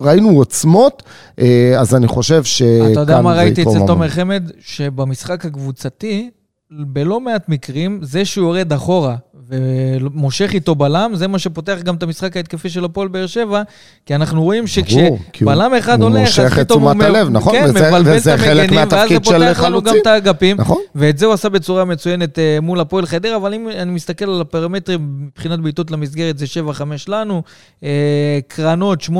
[0.00, 1.42] ראינו, עוצמות, uh,
[1.78, 4.50] אז אני חושב שכאן זה יתרום אתה יודע מה ראיתי אצל תומר חמד?
[4.60, 6.30] שבמשחק הקבוצתי,
[6.78, 9.16] בלא מעט מקרים, זה שהוא יורד אחורה
[9.48, 13.62] ומושך איתו בלם, זה מה שפותח גם את המשחק ההתקפי של הפועל באר שבע,
[14.06, 17.02] כי אנחנו רואים שכשבלם אחד הולך, אז פתאום הוא...
[17.02, 17.52] הלב, נכון?
[17.52, 20.56] כן, וזה, מבלבל את המגנים, ואז זה פותח לנו גם את האגפים.
[20.60, 20.82] נכון.
[20.94, 24.40] ואת זה הוא עשה בצורה מצוינת אה, מול הפועל חדרה, אבל אם אני מסתכל על
[24.40, 27.42] הפרמטרים מבחינת בעיטות למסגרת, זה 7-5 לנו,
[27.84, 29.10] אה, קרנות 8-3,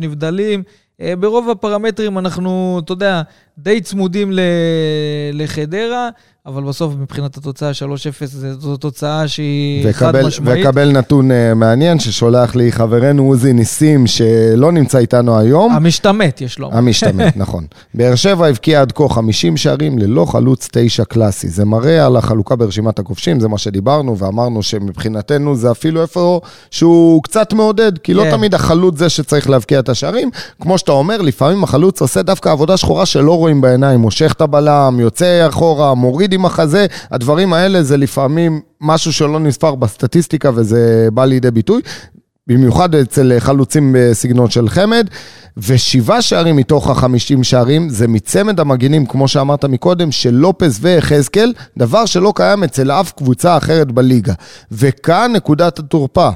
[0.00, 0.62] נבדלים.
[1.00, 3.22] אה, ברוב הפרמטרים אנחנו, אתה יודע,
[3.58, 4.32] די צמודים
[5.32, 6.08] לחדרה.
[6.48, 7.74] אבל בסוף מבחינת התוצאה 3-0
[8.58, 10.66] זו תוצאה שהיא וקבל, חד משמעית.
[10.66, 15.72] וקבל נתון uh, מעניין ששולח לי חברנו עוזי ניסים, שלא נמצא איתנו היום.
[15.72, 16.70] המשתמט, יש לו.
[16.72, 17.66] המשתמט, נכון.
[17.94, 21.48] באר שבע הבקיע עד כה 50 שערים ללא חלוץ 9 קלאסי.
[21.48, 27.22] זה מראה על החלוקה ברשימת הכובשים, זה מה שדיברנו, ואמרנו שמבחינתנו זה אפילו איפה שהוא
[27.22, 28.30] קצת מעודד, כי לא כן.
[28.30, 30.30] תמיד החלוץ זה שצריך להבקיע את השערים.
[30.60, 34.96] כמו שאתה אומר, לפעמים החלוץ עושה דווקא עבודה שחורה שלא רואים בעיניים, מושך את הבלם,
[35.00, 41.24] יוצא אחורה, מוריד עם החזה, הדברים האלה זה לפעמים משהו שלא נספר בסטטיסטיקה וזה בא
[41.24, 41.82] לידי ביטוי.
[42.46, 45.08] במיוחד אצל חלוצים בסגנון של חמד,
[45.56, 52.06] ושבעה שערים מתוך החמישים שערים זה מצמד המגינים, כמו שאמרת מקודם, של לופס ויחזקאל, דבר
[52.06, 54.32] שלא קיים אצל אף קבוצה אחרת בליגה.
[54.72, 56.28] וכאן נקודת התורפה.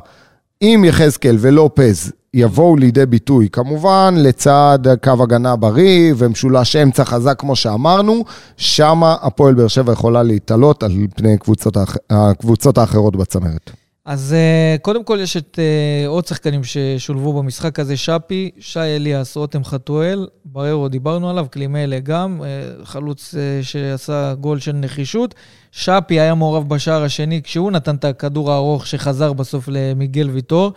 [0.63, 3.49] אם יחזקאל ולופז יבואו לידי ביטוי.
[3.53, 8.25] כמובן, לצד קו הגנה בריא ומשולש אמצע חזק, כמו שאמרנו,
[8.57, 11.77] שמה הפועל באר שבע יכולה להתעלות על פני קבוצות,
[12.11, 13.71] הקבוצות האחרות בצמרת.
[14.05, 19.37] אז אה, קודם כל יש את אה, עוד שחקנים ששולבו במשחק הזה, שפי, שי אליאס,
[19.37, 25.35] רותם חתואל, בררו דיברנו עליו, קלימלה גם, אה, חלוץ שעשה גול של נחישות.
[25.73, 30.73] שפי היה מעורב בשער השני כשהוא נתן את הכדור הארוך שחזר בסוף למיגל ויטור,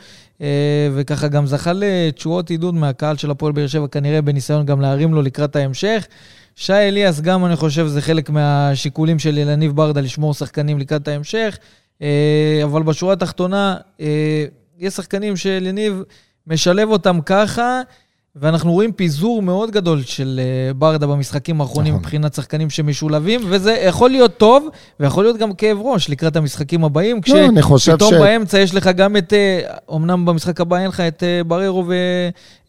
[0.95, 5.21] וככה גם זכה לתשואות עידוד מהקהל של הפועל באר שבע, כנראה בניסיון גם להרים לו
[5.21, 6.07] לקראת ההמשך.
[6.55, 11.57] שי אליאס גם, אני חושב, זה חלק מהשיקולים של ילניב ברדה לשמור שחקנים לקראת ההמשך.
[12.01, 14.45] אה, אבל בשורה התחתונה, אה,
[14.79, 16.03] יש שחקנים שלניב
[16.47, 17.81] משלב אותם ככה,
[18.35, 22.01] ואנחנו רואים פיזור מאוד גדול של אה, ברדה במשחקים האחרונים נכון.
[22.01, 24.67] מבחינת שחקנים שמשולבים, וזה יכול להיות טוב,
[24.99, 28.17] ויכול להיות גם כאב ראש לקראת המשחקים הבאים, לא, כשפתאום ש...
[28.17, 29.33] באמצע יש לך גם את,
[29.95, 31.85] אמנם במשחק הבא אין לך את בררו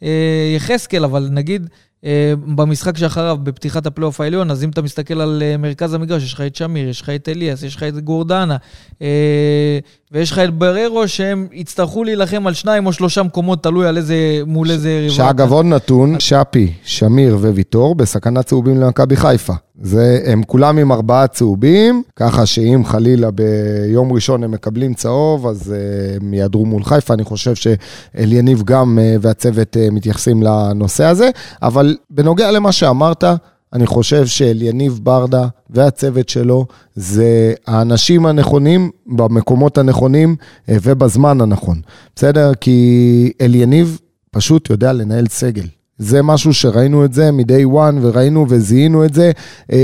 [0.03, 1.69] ויחזקאל, אבל נגיד...
[2.07, 6.35] אה, במשחק שאחריו, בפתיחת הפלייאוף העליון, אז אם אתה מסתכל על אה, מרכז המגרש, יש
[6.35, 8.57] לך את שמיר, יש לך את אליאס, יש לך את גורדנה,
[9.03, 9.79] אה,
[10.13, 14.17] ויש לך את בררו, שהם יצטרכו להילחם על שניים או שלושה מקומות, תלוי על איזה,
[14.47, 15.07] מול איזה.
[15.09, 19.55] שאגב, עוד נתון, שפי, שמיר וויטור בסכנת צהובים למכבי חיפה.
[19.83, 25.73] זה, הם כולם עם ארבעה צהובים, ככה שאם חלילה ביום ראשון הם מקבלים צהוב, אז
[25.73, 27.15] uh, הם יעדרו מול חיפה.
[27.15, 31.31] אני חושב שאליניב גם uh, והצוות uh, מתייחסים לנושא הזה,
[31.63, 33.25] אבל בנוגע למה שאמרת,
[33.73, 40.37] אני חושב שאליניב ברדה והצוות שלו זה האנשים הנכונים במקומות הנכונים
[40.69, 41.81] ובזמן הנכון.
[42.17, 42.55] בסדר?
[42.55, 45.67] כי אליניב פשוט יודע לנהל סגל.
[45.99, 49.31] זה משהו שראינו את זה מ-day one, וראינו וזיהינו את זה,
[49.73, 49.79] אה,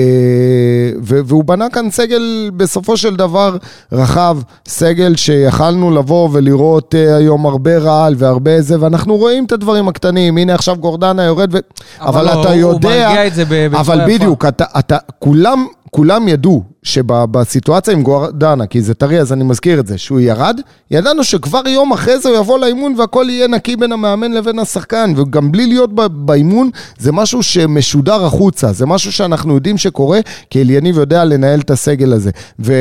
[1.03, 3.57] והוא בנה כאן סגל בסופו של דבר
[3.93, 9.89] רחב, סגל שיכלנו לבוא ולראות אה, היום הרבה רעל והרבה זה, ואנחנו רואים את הדברים
[9.89, 11.59] הקטנים, הנה עכשיו גורדנה יורד, ו...
[12.01, 12.89] אבל, אבל לא, אתה יודע...
[12.89, 13.81] הוא מרגיע את זה בצורה יפה.
[13.81, 15.67] אבל בדיוק, אתה, אתה, כולם...
[15.95, 20.61] כולם ידעו שבסיטואציה עם גורדנה, כי זה טרי אז אני מזכיר את זה, שהוא ירד,
[20.91, 25.13] ידענו שכבר יום אחרי זה הוא יבוא לאימון והכל יהיה נקי בין המאמן לבין השחקן,
[25.17, 30.99] וגם בלי להיות באימון, זה משהו שמשודר החוצה, זה משהו שאנחנו יודעים שקורה, כי אליניב
[30.99, 32.31] יודע לנהל את הסגל הזה.
[32.59, 32.73] ו...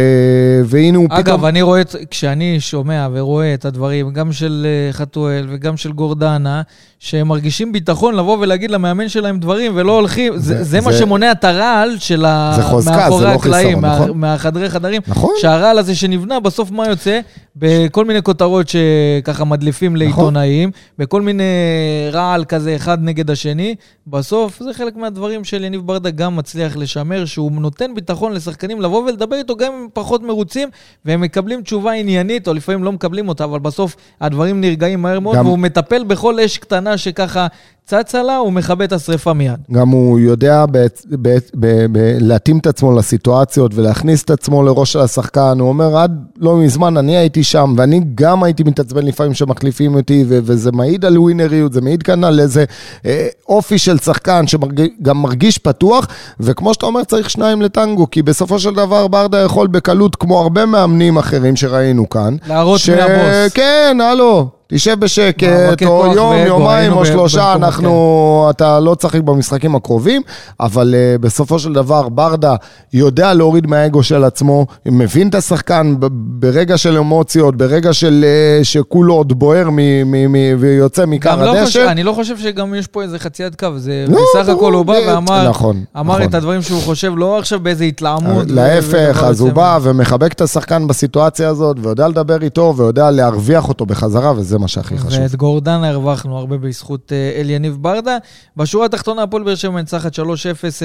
[0.66, 1.36] והנה הוא אגב, פתאום...
[1.36, 6.62] אגב, אני רואה, כשאני שומע ורואה את הדברים, גם של אה, חתואל וגם של גורדנה,
[7.00, 10.94] שהם מרגישים ביטחון לבוא ולהגיד למאמן שלהם דברים ולא הולכים, זה, זה, זה, זה מה
[10.94, 12.54] שמונע את הרעל של ה...
[12.56, 14.18] זה חוזקה, זה לא חיסרון, נכון.
[14.18, 15.02] מהחדרי חדרים.
[15.08, 15.30] נכון.
[15.42, 17.20] שהרעל הזה שנבנה, בסוף מה יוצא?
[17.56, 20.00] בכל מיני כותרות שככה מדליפים נכון.
[20.08, 21.44] לעיתונאים, בכל מיני
[22.12, 23.76] רעל כזה אחד נגד השני.
[24.08, 29.04] בסוף זה חלק מהדברים של יניב ברדה גם מצליח לשמר, שהוא נותן ביטחון לשחקנים לבוא
[29.04, 30.70] ולדבר איתו גם אם הם פחות מרוצים,
[31.06, 35.36] והם מקבלים תשובה עניינית, או לפעמים לא מקבלים אותה, אבל בסוף הדברים נרגעים מהר מאוד,
[35.36, 37.48] גם- והוא מטפל בכל אש קטנה שככה
[37.92, 39.60] צצה לה, הוא מכבה את השריפה מיד.
[39.72, 40.78] גם הוא יודע ב-
[41.22, 45.58] ב- ב- ב- להתאים את עצמו לסיטואציות ולהכניס את עצמו לראש של השחקן.
[45.60, 50.26] הוא אומר, עד לא מזמן אני הייתי שם, ואני גם הייתי מתעצבן לפעמים שמחליפים אותי,
[50.28, 52.66] ו- וזה מעיד על ווינריות, זה מעיד כאן על איזה
[53.06, 56.08] אה, אופי של שחקן שגם מרגיש פתוח,
[56.40, 60.66] וכמו שאתה אומר, צריך שניים לטנגו, כי בסופו של דבר ברדה יכול בקלות, כמו הרבה
[60.66, 62.36] מאמנים אחרים שראינו כאן.
[62.48, 63.54] להראות מי הבוס.
[63.54, 64.61] כן, הלו.
[64.74, 70.22] תשב בשקט, או יום, יומיים או שלושה, אנחנו, אתה לא תשחק במשחקים הקרובים,
[70.60, 72.56] אבל uh, בסופו של דבר ברדה
[72.94, 75.96] יודע להוריד מהאגו של עצמו, מבין את השחקן
[76.40, 78.26] ברגע של אמוציות, ברגע של
[78.62, 79.76] uh, שכולו עוד בוער מ-
[80.12, 81.92] מ- מ- ויוצא מכר לא הדשא.
[81.92, 84.94] אני לא חושב שגם יש פה איזה חציית קו, זה לא, בסך הכל הוא בא
[85.08, 86.30] ואמר, נכון, אמר נכון.
[86.30, 88.46] את הדברים שהוא חושב, לא עכשיו באיזה התלהמות.
[88.48, 93.86] להפך, אז הוא בא ומחבק את השחקן בסיטואציה הזאת, ויודע לדבר איתו, ויודע להרוויח אותו
[93.86, 95.20] בחזרה, וזה מה שהכי חשוב.
[95.22, 98.18] ואת גורדנה הרווחנו הרבה בזכות אה, אל יניב ברדה.
[98.58, 100.22] בשורה התחתונה, הפועל באר שבע מנצחת 3-0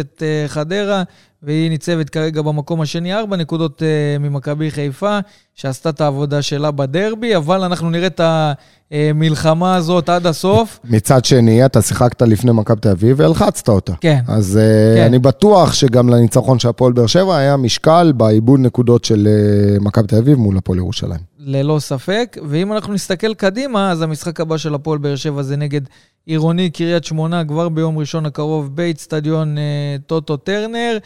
[0.01, 1.03] את אה, חדרה,
[1.43, 5.19] והיא ניצבת כרגע במקום השני, ארבע נקודות אה, ממכבי חיפה,
[5.55, 8.21] שעשתה את העבודה שלה בדרבי, אבל אנחנו נראה את
[8.91, 10.79] המלחמה הזאת עד הסוף.
[10.85, 13.93] מצד שני, אתה שיחקת לפני מכבי תל אביב והלחצת אותה.
[14.01, 14.21] כן.
[14.29, 14.61] אז
[14.97, 15.03] כן.
[15.03, 19.29] אני בטוח שגם לניצחון של הפועל באר שבע היה משקל בעיבוד נקודות של
[19.81, 21.36] מכבי תל אביב מול הפועל ירושלים.
[21.47, 22.37] ללא ספק.
[22.49, 25.81] ואם אנחנו נסתכל קדימה, אז המשחק הבא של הפועל באר שבע זה נגד
[26.27, 30.99] עירוני קריית שמונה, כבר ביום ראשון הקרוב באיצטדיון אה, טוטו טרנר,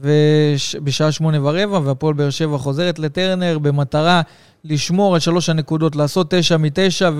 [0.00, 0.76] וש...
[0.76, 4.22] בשעה שמונה ורבע, והפועל באר שבע חוזרת לטרנר במטרה
[4.64, 7.10] לשמור על שלוש הנקודות, לעשות תשע מתשע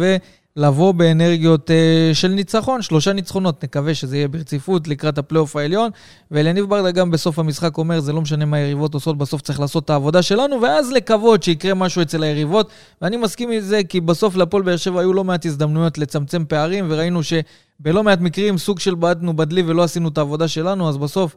[0.57, 5.91] ולבוא באנרגיות אה, של ניצחון, שלושה ניצחונות, נקווה שזה יהיה ברציפות לקראת הפלייאוף העליון.
[6.31, 9.85] ואליניב ברדה גם בסוף המשחק אומר, זה לא משנה מה היריבות עושות, בסוף צריך לעשות
[9.85, 12.71] את העבודה שלנו, ואז לקוות שיקרה משהו אצל היריבות.
[13.03, 16.87] ואני מסכים עם זה, כי בסוף להפועל באר שבע היו לא מעט הזדמנויות לצמצם פערים,
[16.88, 21.35] וראינו שבלא מעט מקרים סוג של בעטנו בדלי ולא עשינו את העבודה שלנו, אז בסוף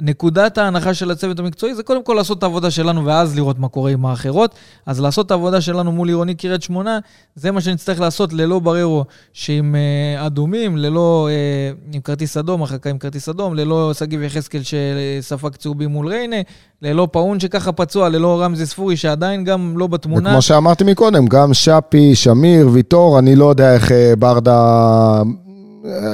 [0.00, 3.68] נקודת ההנחה של הצוות המקצועי זה קודם כל לעשות את העבודה שלנו ואז לראות מה
[3.68, 4.54] קורה עם האחרות.
[4.86, 6.98] אז לעשות את העבודה שלנו מול עירוני קריית שמונה,
[7.34, 12.90] זה מה שנצטרך לעשות ללא בררו שעם אה, אדומים, ללא, אה, עם כרטיס אדום, הרחקה
[12.90, 16.36] עם כרטיס אדום, ללא שגיב יחזקאל שספג צהובים מול ריינה,
[16.82, 20.28] ללא פאון שככה פצוע, ללא רמזי ספורי שעדיין גם לא בתמונה.
[20.30, 25.22] וכמו שאמרתי מקודם, גם שפי, שמיר, ויטור, אני לא יודע איך אה, ברדה...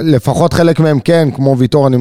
[0.04, 1.96] לפחות חלק מהם כן, כמו ויטור, אני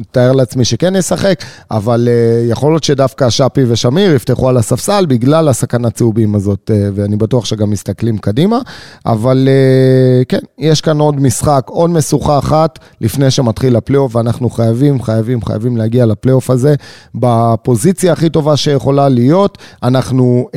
[0.00, 5.48] מתאר לעצמי שכן ישחק, אבל uh, יכול להיות שדווקא שפי ושמיר יפתחו על הספסל בגלל
[5.48, 8.58] הסכנת צהובים הזאת, uh, ואני בטוח שגם מסתכלים קדימה,
[9.06, 15.02] אבל uh, כן, יש כאן עוד משחק, עוד משוכה אחת לפני שמתחיל הפלייאוף, ואנחנו חייבים,
[15.02, 16.74] חייבים, חייבים להגיע לפלייאוף הזה
[17.14, 19.58] בפוזיציה הכי טובה שיכולה להיות.
[19.82, 20.48] אנחנו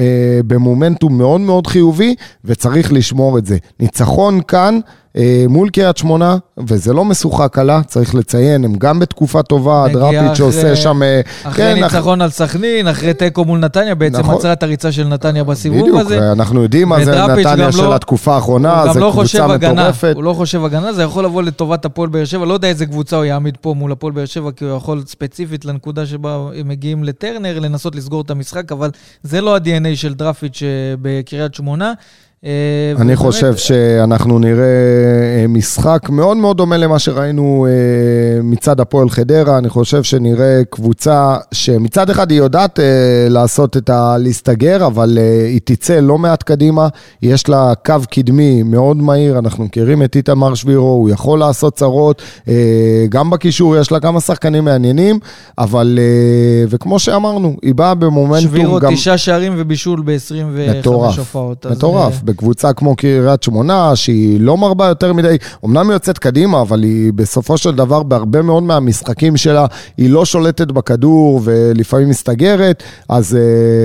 [0.47, 3.57] במומנטום מאוד מאוד חיובי, וצריך לשמור את זה.
[3.79, 5.00] ניצחון כאן, אה,
[5.49, 10.19] מול קריית שמונה, וזה לא משוכה קלה, צריך לציין, הם גם בתקופה טובה, מגיע דראפיץ'
[10.21, 11.03] אחרי- שעושה שם...
[11.03, 14.35] אה, אחרי כן, אח- ניצחון על סכנין, אחרי תיקו מול נתניה, בעצם נכון.
[14.35, 16.31] עצרה את הריצה של נתניה בסיבוב בדיוק, הזה.
[16.31, 19.73] אנחנו יודעים מה זה נתניה גם של לא- התקופה האחרונה, זו לא חושב קבוצה הגנה,
[19.81, 20.11] מטורפת.
[20.15, 23.15] הוא לא חושב הגנה, זה יכול לבוא לטובת הפועל באר שבע, לא יודע איזה קבוצה
[23.15, 27.03] הוא יעמיד פה מול הפועל באר שבע, כי הוא יכול ספציפית לנקודה שבה הם מגיעים
[27.03, 28.89] לטרנר, לנסות לסגור את המשחק, אבל
[29.23, 30.67] זה לא ה-DNA של דראפיץ' אה,
[31.01, 31.93] בקריית שמונה.
[32.45, 34.63] אה, אני חושב שאנחנו נראה
[35.41, 39.57] אה, משחק מאוד מאוד דומה למה שראינו אה, מצד הפועל חדרה.
[39.57, 42.85] אני חושב שנראה קבוצה שמצד אחד היא יודעת אה,
[43.29, 44.15] לעשות את ה...
[44.19, 46.87] להסתגר, אבל אה, היא תצא לא מעט קדימה.
[47.21, 52.21] יש לה קו קדמי מאוד מהיר, אנחנו מכירים את איתמר שבירו, הוא יכול לעשות צרות.
[52.47, 55.19] אה, גם בקישור יש לה כמה שחקנים מעניינים,
[55.57, 58.93] אבל, אה, וכמו שאמרנו, היא באה במומנטום שבירו גם...
[58.93, 61.65] תשעה שערים ובישול ב-25 מטורף, הופעות.
[61.65, 62.21] מטורף.
[62.31, 67.13] בקבוצה כמו קריית שמונה, שהיא לא מרבה יותר מדי, אמנם היא יוצאת קדימה, אבל היא
[67.13, 69.65] בסופו של דבר, בהרבה מאוד מהמשחקים שלה,
[69.97, 73.41] היא לא שולטת בכדור ולפעמים מסתגרת, אז אה,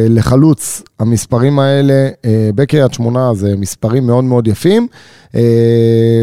[0.09, 4.87] לחלוץ המספרים האלה אה, בקריית שמונה זה מספרים מאוד מאוד יפים,
[5.35, 5.41] אה,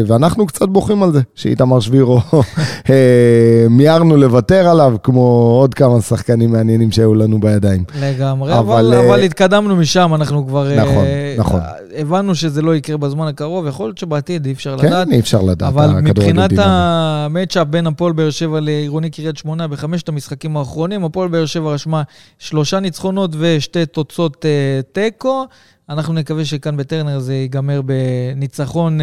[0.06, 2.20] ואנחנו קצת בוכים על זה, שאיתמר שבירו,
[2.90, 5.20] אה, מיהרנו לוותר עליו, כמו
[5.60, 7.84] עוד כמה שחקנים מעניינים שהיו לנו בידיים.
[8.00, 10.74] לגמרי, אבל, אבל, אבל התקדמנו משם, אנחנו כבר...
[10.76, 11.04] נכון,
[11.38, 11.60] נכון.
[11.96, 15.06] הבנו שזה לא יקרה בזמן הקרוב, יכול להיות שבעתיד אי אפשר כן, לדעת.
[15.08, 15.68] כן, אי אפשר לדעת.
[15.68, 21.46] אבל מבחינת המצ'אפ בין הפועל באר שבע לעירוני קריית שמונה בחמשת המשחקים האחרונים, הפועל באר
[21.46, 22.02] שבע רשמה
[22.38, 24.44] שלושה ניצחונות ושתי תוצאות
[24.92, 25.46] תיקו.
[25.88, 28.98] אנחנו נקווה שכאן בטרנר זה ייגמר בניצחון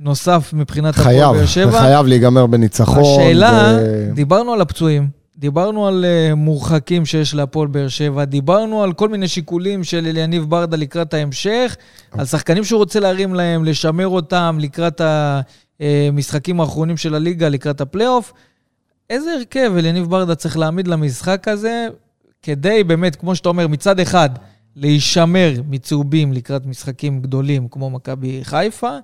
[0.00, 1.70] נוסף מבחינת הפועל באר שבע.
[1.70, 3.02] חייב, חייב להיגמר בניצחון.
[3.02, 4.10] השאלה, ו...
[4.14, 9.28] דיברנו על הפצועים, דיברנו על uh, מורחקים שיש להפועל באר שבע, דיברנו על כל מיני
[9.28, 11.76] שיקולים של אליניב ברדה לקראת ההמשך,
[12.12, 15.00] על שחקנים שהוא רוצה להרים להם, לשמר אותם לקראת
[15.80, 18.32] המשחקים האחרונים של הליגה, לקראת הפלייאוף.
[19.10, 21.86] איזה הרכב אליניב ברדה צריך להעמיד למשחק הזה,
[22.42, 24.30] כדי באמת, כמו שאתה אומר, מצד אחד,
[24.76, 28.96] להישמר מצהובים לקראת משחקים גדולים כמו מכבי חיפה.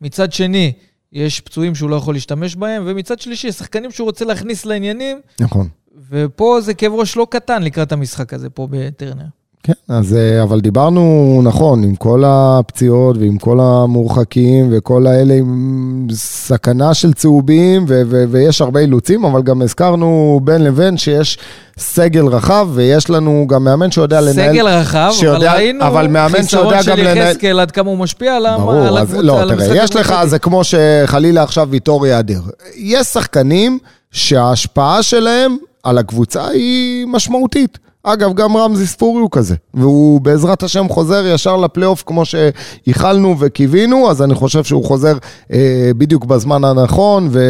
[0.00, 0.72] מצד שני,
[1.12, 5.20] יש פצועים שהוא לא יכול להשתמש בהם, ומצד שלישי, שחקנים שהוא רוצה להכניס לעניינים.
[5.40, 5.68] נכון.
[6.08, 9.24] ופה זה כאב ראש לא קטן לקראת המשחק הזה פה בטרנר.
[9.62, 16.94] כן, אז אבל דיברנו נכון, עם כל הפציעות ועם כל המורחקים וכל האלה, עם סכנה
[16.94, 21.38] של צהובים ו- ו- ויש הרבה אילוצים, אבל גם הזכרנו בין לבין שיש
[21.78, 24.52] סגל רחב ויש לנו גם מאמן שיודע סגל לנהל.
[24.52, 26.98] סגל רחב, שיודע, אבל ראינו אבל מאמן חיסרון של.
[26.98, 30.14] יחזקאל עד כמה הוא משפיע על, ברור, על אז לא, על תראה, המשחק יש לך.
[30.24, 32.40] זה כמו שחלילה עכשיו ויטור ייעדר.
[32.76, 33.78] יש שחקנים
[34.10, 37.78] שההשפעה שלהם על הקבוצה היא משמעותית.
[38.02, 44.10] אגב, גם רמזי ספורי הוא כזה, והוא בעזרת השם חוזר ישר לפלייאוף כמו שייחלנו וקיווינו,
[44.10, 45.18] אז אני חושב שהוא חוזר
[45.52, 47.40] אה, בדיוק בזמן הנכון, ו,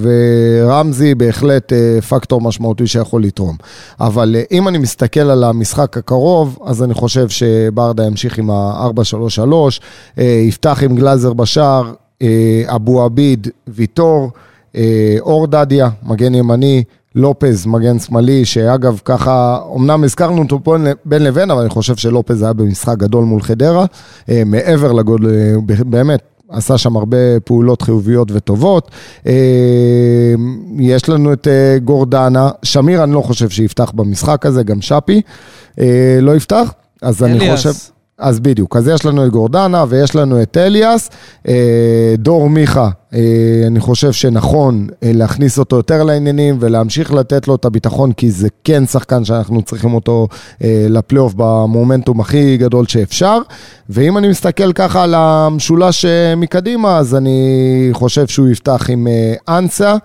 [0.00, 3.56] ורמזי בהחלט אה, פקטור משמעותי שיכול לתרום.
[4.00, 9.42] אבל אה, אם אני מסתכל על המשחק הקרוב, אז אני חושב שברדה ימשיך עם ה-4-3-3,
[10.18, 14.30] אה, יפתח עם גלאזר בשער, אה, אבו עביד, ויטור,
[14.76, 21.22] אה, אור דדיה, מגן ימני, לופז, מגן שמאלי, שאגב, ככה, אמנם הזכרנו אותו פה בין
[21.22, 23.86] לבין, אבל אני חושב שלופז היה במשחק גדול מול חדרה,
[24.28, 28.90] אה, מעבר לגודל, אה, באמת, עשה שם הרבה פעולות חיוביות וטובות.
[29.26, 29.32] אה,
[30.78, 31.48] יש לנו את
[31.84, 35.22] גורדנה, שמיר אני לא חושב שיפתח במשחק הזה, גם שפי
[36.20, 36.72] לא יפתח,
[37.02, 37.56] אז אני אליאס.
[37.56, 38.01] חושב...
[38.18, 41.10] אז בדיוק, אז יש לנו את גורדנה ויש לנו את אליאס,
[41.48, 43.20] אה, דור מיכה, אה,
[43.66, 48.48] אני חושב שנכון אה, להכניס אותו יותר לעניינים ולהמשיך לתת לו את הביטחון, כי זה
[48.64, 50.28] כן שחקן שאנחנו צריכים אותו
[50.88, 53.38] לפלייאוף במומנטום הכי גדול שאפשר.
[53.88, 56.04] ואם אני מסתכל ככה על המשולש
[56.36, 59.06] מקדימה, אז אני חושב שהוא יפתח עם
[59.48, 59.96] אנסה.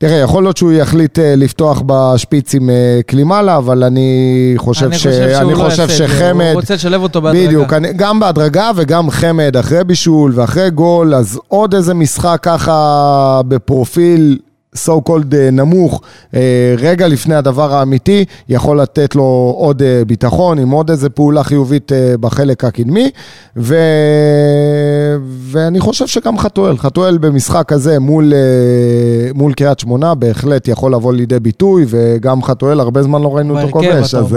[0.00, 4.98] תראה, יכול להיות שהוא יחליט אה, לפתוח בשפיץ עם אה, קלימאלה, אבל אני חושב, אני
[4.98, 5.06] ש...
[5.06, 6.44] חושב שהוא אני לא חושב יעשה את זה, שחמד...
[6.52, 7.46] הוא רוצה לשלב אותו בהדרגה.
[7.46, 13.40] בדיוק, אני, גם בהדרגה וגם חמד אחרי בישול ואחרי גול, אז עוד איזה משחק ככה
[13.48, 14.38] בפרופיל
[14.76, 16.00] so called אה, נמוך,
[16.34, 21.42] אה, רגע לפני הדבר האמיתי, יכול לתת לו עוד אה, ביטחון עם עוד איזה פעולה
[21.42, 23.10] חיובית בחלק הקדמי,
[23.56, 23.76] ו...
[25.40, 28.32] ואני חושב שגם חתואל, חתואל במשחק הזה מול,
[29.34, 33.72] מול קריית שמונה בהחלט יכול לבוא לידי ביטוי, וגם חתואל, הרבה זמן לא ראינו אותו
[33.72, 34.36] כובש, אז,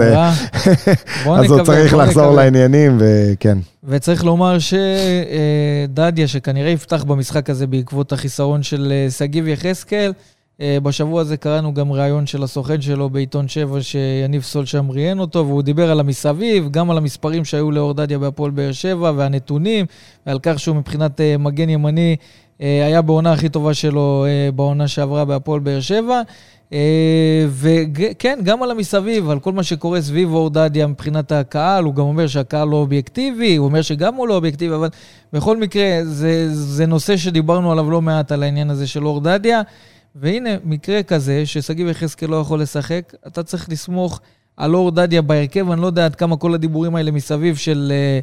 [1.26, 2.34] אז הוא צריך לחזור.
[2.34, 3.58] לעניינים, וכן.
[3.84, 10.12] וצריך לומר שדדיה, שכנראה יפתח במשחק הזה בעקבות החיסרון של אה, שגיב יחזקאל,
[10.60, 15.18] אה, בשבוע הזה קראנו גם ראיון של הסוכן שלו בעיתון 7, שיניב סול שם ראיין
[15.18, 19.86] אותו, והוא דיבר על המסביב, גם על המספרים שהיו לאור דדיה בהפועל באר שבע, והנתונים,
[20.26, 22.16] ועל כך שהוא מבחינת אה, מגן ימני
[22.60, 26.22] היה בעונה הכי טובה שלו בעונה שעברה בהפועל באר שבע.
[27.50, 32.04] וכן, גם על המסביב, על כל מה שקורה סביב אור דדיה מבחינת הקהל, הוא גם
[32.04, 34.88] אומר שהקהל לא אובייקטיבי, הוא אומר שגם הוא לא אובייקטיבי, אבל
[35.32, 39.62] בכל מקרה, זה, זה נושא שדיברנו עליו לא מעט, על העניין הזה של אור דדיה.
[40.14, 44.20] והנה, מקרה כזה, ששגיב יחזקאל לא יכול לשחק, אתה צריך לסמוך
[44.56, 48.20] על אור דדיה בהרכב, אני לא יודע עד כמה כל הדיבורים האלה מסביב של, אה,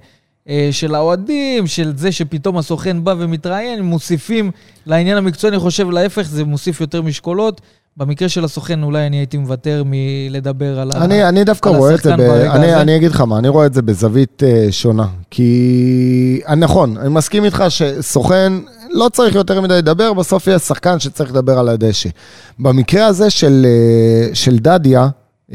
[0.50, 4.52] אה, של האוהדים, של זה שפתאום הסוכן בא ומתראיין, מוסיפים
[4.86, 7.62] לעניין המקצועי, אני חושב להפך, זה מוסיף יותר משקולות.
[8.00, 11.04] במקרה של הסוכן, אולי אני הייתי מוותר מלדבר על ה...
[11.04, 12.28] אני, אני דווקא רואה את זה, השחקן ב...
[12.28, 12.82] ברגע אני, הזה.
[12.82, 15.08] אני אגיד לך מה, אני רואה את זה בזווית uh, שונה.
[15.32, 18.54] כי אה, נכון, אני מסכים איתך שסוכן
[18.90, 22.10] לא צריך יותר מדי לדבר, בסוף יהיה שחקן שצריך לדבר על הדשא.
[22.60, 25.08] במקרה הזה של, uh, של דדיה,
[25.52, 25.54] uh,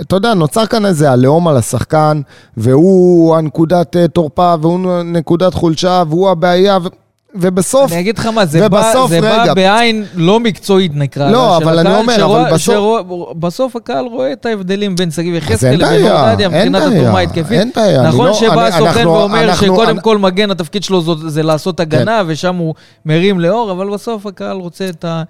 [0.00, 2.20] אתה יודע, נוצר כאן איזה עליהום על השחקן,
[2.56, 6.78] והוא הנקודת uh, תורפה, והוא נקודת חולשה, והוא הבעיה.
[6.82, 6.88] ו...
[7.34, 7.92] ובסוף...
[7.92, 9.44] אני אגיד לך מה, זה, בא, ובסוף, זה רגע.
[9.46, 11.30] בא בעין לא מקצועית נקרא.
[11.30, 13.02] לא, לה, אבל אני אומר, שרואה- אבל בסוף- שרואה-
[13.38, 17.58] בסוף הקהל רואה את ההבדלים בין שגיב יחזקאל לבין אורדדיה מבחינת התרומה ההתקפית.
[17.58, 18.02] אין בעיה.
[18.08, 21.76] נכון לא- שבא הסוכן ואומר אנחנו- שקודם אני- כל מגן, התפקיד שלו זאת- זה לעשות
[21.76, 21.82] כן.
[21.82, 22.74] הגנה, ושם הוא
[23.06, 25.22] מרים לאור, אבל בסוף הקהל רוצה את ה...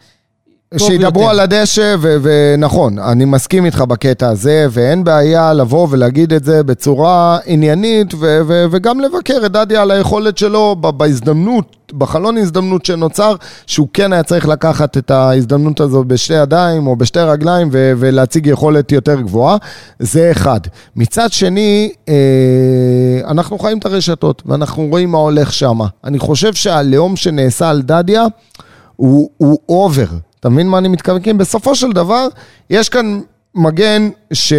[0.79, 1.31] שידברו יותר.
[1.31, 6.63] על הדשא, ו- ונכון, אני מסכים איתך בקטע הזה, ואין בעיה לבוא ולהגיד את זה
[6.63, 13.35] בצורה עניינית, ו- ו- וגם לבקר את דדיה על היכולת שלו בהזדמנות, בחלון הזדמנות שנוצר,
[13.67, 18.47] שהוא כן היה צריך לקחת את ההזדמנות הזו בשתי ידיים או בשתי רגליים ו- ולהציג
[18.47, 19.57] יכולת יותר גבוהה.
[19.99, 20.61] זה אחד.
[20.97, 22.15] מצד שני, אה,
[23.31, 25.79] אנחנו חיים את הרשתות, ואנחנו רואים מה הולך שם.
[26.05, 28.27] אני חושב שהלאום שנעשה על דדיה,
[28.97, 30.30] הוא, הוא אובר.
[30.41, 31.21] אתה מבין מה אני מתכוון?
[31.21, 32.29] כי בסופו של דבר,
[32.71, 33.21] יש כאן
[33.55, 34.53] מגן ש...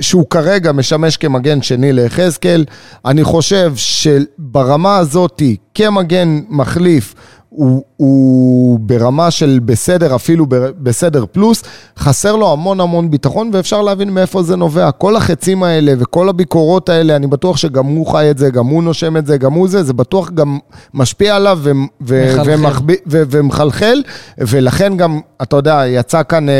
[0.00, 2.64] שהוא כרגע משמש כמגן שני ליחזקאל.
[3.04, 7.14] אני חושב שברמה הזאתי, כמגן מחליף,
[7.56, 10.46] הוא, הוא ברמה של בסדר, אפילו
[10.82, 11.62] בסדר פלוס,
[11.98, 14.90] חסר לו המון המון ביטחון, ואפשר להבין מאיפה זה נובע.
[14.90, 18.82] כל החצים האלה וכל הביקורות האלה, אני בטוח שגם הוא חי את זה, גם הוא
[18.82, 20.58] נושם את זה, גם הוא זה, זה בטוח גם
[20.94, 21.70] משפיע עליו ו-
[22.06, 22.32] ו-.
[22.44, 24.02] ומחב- ו- ומחלחל,
[24.38, 26.54] ולכן גם, אתה יודע, יצא כאן אה,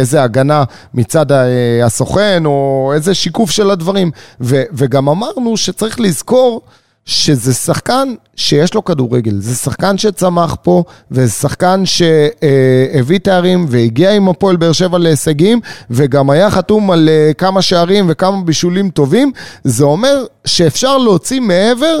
[0.00, 1.46] איזה הגנה מצד אה,
[1.84, 4.10] הסוכן, או איזה שיקוף של הדברים.
[4.40, 6.60] ו- וגם אמרנו שצריך לזכור
[7.08, 14.28] שזה שחקן שיש לו כדורגל, זה שחקן שצמח פה, וזה שחקן שהביא תארים והגיע עם
[14.28, 19.32] הפועל באר שבע להישגים, וגם היה חתום על אה, כמה שערים וכמה בישולים טובים,
[19.64, 22.00] זה אומר שאפשר להוציא מעבר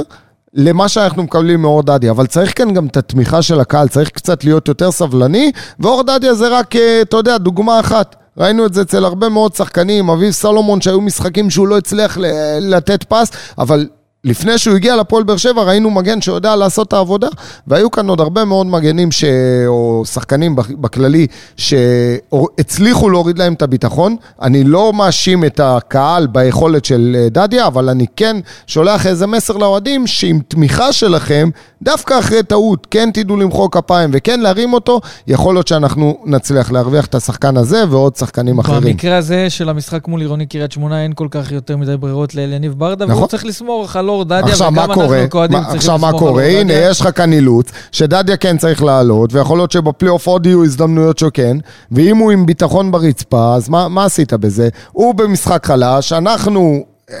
[0.54, 4.44] למה שאנחנו מקבלים מאור דדיה, אבל צריך כאן גם את התמיכה של הקהל, צריך קצת
[4.44, 8.16] להיות יותר סבלני, ואור דדיה זה רק, אה, אתה יודע, דוגמה אחת.
[8.38, 12.18] ראינו את זה אצל הרבה מאוד שחקנים, אביב סלומון, שהיו משחקים שהוא לא הצליח
[12.60, 13.86] לתת פס, אבל
[14.24, 17.28] לפני שהוא הגיע לפועל באר שבע ראינו מגן שיודע לעשות את העבודה,
[17.66, 19.24] והיו כאן עוד הרבה מאוד מגנים ש...
[19.66, 24.16] או שחקנים בכ- בכללי שהצליחו להוריד להם את הביטחון.
[24.42, 29.56] אני לא מאשים את הקהל ביכולת של אה, דדיה, אבל אני כן שולח איזה מסר
[29.56, 31.50] לאוהדים שעם תמיכה שלכם,
[31.82, 37.06] דווקא אחרי טעות, כן תדעו למחוא כפיים וכן להרים אותו, יכול להיות שאנחנו נצליח להרוויח
[37.06, 38.80] את השחקן הזה ועוד שחקנים אחרים.
[38.82, 42.74] במקרה הזה של המשחק מול עירוני קריית שמונה אין כל כך יותר מדי ברירות לאליניב
[42.78, 43.16] ברדה, נכון.
[43.16, 44.90] והוא צריך לסמוך על אור דדיה, עכשיו מה וגם?
[44.90, 45.02] אנחנו
[45.50, 46.44] מה- צריכים עכשיו לסמוך מה על אור קורה?
[46.44, 46.72] הנה.
[46.72, 51.56] יש לך כאן אילוץ, שדדיה כן צריך לעלות, ויכול להיות שבפלייאוף עוד יהיו הזדמנויות שכן,
[51.92, 54.68] ואם הוא עם ביטחון ברצפה, אז מה, מה עשית בזה?
[54.92, 56.84] הוא במשחק חלש, אנחנו...
[57.10, 57.16] אה,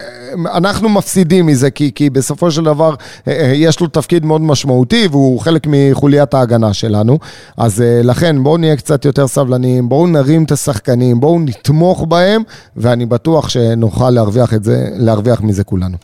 [0.56, 2.94] אנחנו מפסידים מזה, כי, כי בסופו של דבר
[3.28, 7.18] אה, אה, יש לו תפקיד מאוד משמעותי והוא חלק מחוליית ההגנה שלנו.
[7.56, 12.42] אז לכן בואו נהיה קצת יותר סבלניים, בואו נרים את השחקנים, בואו נתמוך בהם,
[12.76, 15.96] ואני בטוח שנוכל להרוויח את זה, להרוויח מזה כולנו.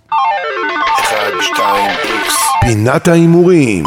[1.53, 2.35] אחד, שתיים, איקס.
[2.61, 3.85] פינת ההימורים.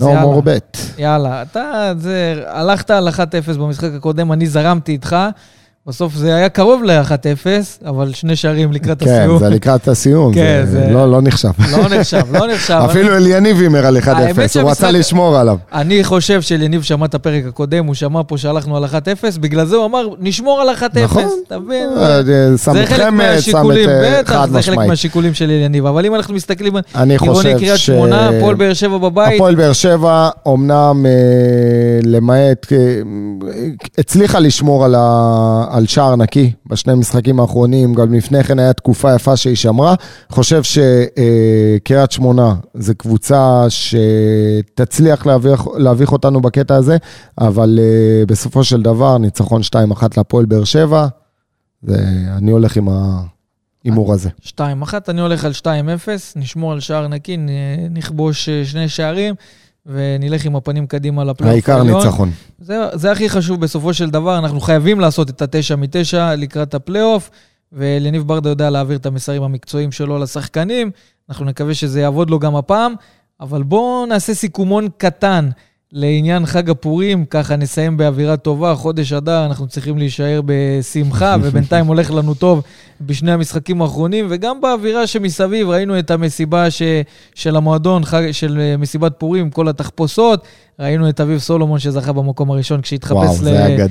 [0.00, 0.22] no יאללה.
[0.22, 0.78] more bet.
[0.98, 3.12] יאללה, אתה, זה, הלכת על 1-0
[3.58, 5.16] במשחק הקודם, אני זרמתי איתך.
[5.86, 7.46] בסוף זה היה קרוב ל-1-0,
[7.88, 9.38] אבל שני שערים לקראת כן, הסיום.
[9.38, 11.48] זה לקראת הסיום, כן, זה זה- לא, לא נחשב.
[11.70, 12.80] לא נחשב, לא נחשב.
[12.90, 15.56] אפילו אליניב הימר על 1-0, האמת הוא רצה לשמור עליו.
[15.72, 18.88] אני חושב שאליניב שמע את הפרק הקודם, הוא שמע פה שהלכנו על 1-0,
[19.40, 21.24] בגלל זה הוא אמר, נשמור על 1-0, נכון.
[21.46, 21.88] אתה מבין?
[21.96, 22.22] אה, אה,
[22.58, 24.88] שם חמד, שם את אה, חד זה חלק משמעית.
[24.90, 25.86] מהשיקולים של אליניב.
[25.86, 30.28] אבל אם אנחנו מסתכלים אני חושב קריית שמונה, הפועל באר שבע בבית, הפועל באר שבע,
[30.48, 31.06] אמנם
[32.04, 32.66] למעט,
[33.98, 39.14] הצליחה לשמור על, ה, על שער נקי בשני המשחקים האחרונים, גם לפני כן היה תקופה
[39.14, 39.94] יפה שהיא שמרה.
[40.30, 46.96] חושב שקריית שמונה זו קבוצה שתצליח להביך, להביך אותנו בקטע הזה,
[47.38, 51.06] אבל אה, בסופו של דבר, ניצחון 2-1 להפועל באר שבע,
[51.82, 54.28] ואני הולך עם ההימור הזה.
[54.46, 54.60] 2-1,
[55.08, 55.66] אני הולך על 2-0,
[56.36, 57.36] נשמור על שער נקי,
[57.90, 59.34] נכבוש אה, שני שערים,
[59.86, 62.02] ונלך עם הפנים קדימה לפלייאוף העיקר העליון.
[62.02, 62.30] ניצחון.
[62.58, 67.30] זה, זה הכי חשוב בסופו של דבר, אנחנו חייבים לעשות את התשע מתשע לקראת הפלייאוף,
[67.72, 70.90] ולניב ברדה יודע להעביר את המסרים המקצועיים שלו לשחקנים,
[71.28, 72.94] אנחנו נקווה שזה יעבוד לו גם הפעם,
[73.40, 75.50] אבל בואו נעשה סיכומון קטן
[75.92, 82.10] לעניין חג הפורים, ככה נסיים באווירה טובה, חודש אדר, אנחנו צריכים להישאר בשמחה, ובינתיים הולך
[82.10, 82.62] לנו טוב
[83.00, 86.82] בשני המשחקים האחרונים, וגם באווירה שמסביב, ראינו את המסיבה ש,
[87.34, 90.44] של המועדון, חג, של אה, מסיבת פורים, כל התחפושות,
[90.80, 93.40] ראינו את אביב סולומון שזכה במקום הראשון כשהתחפש.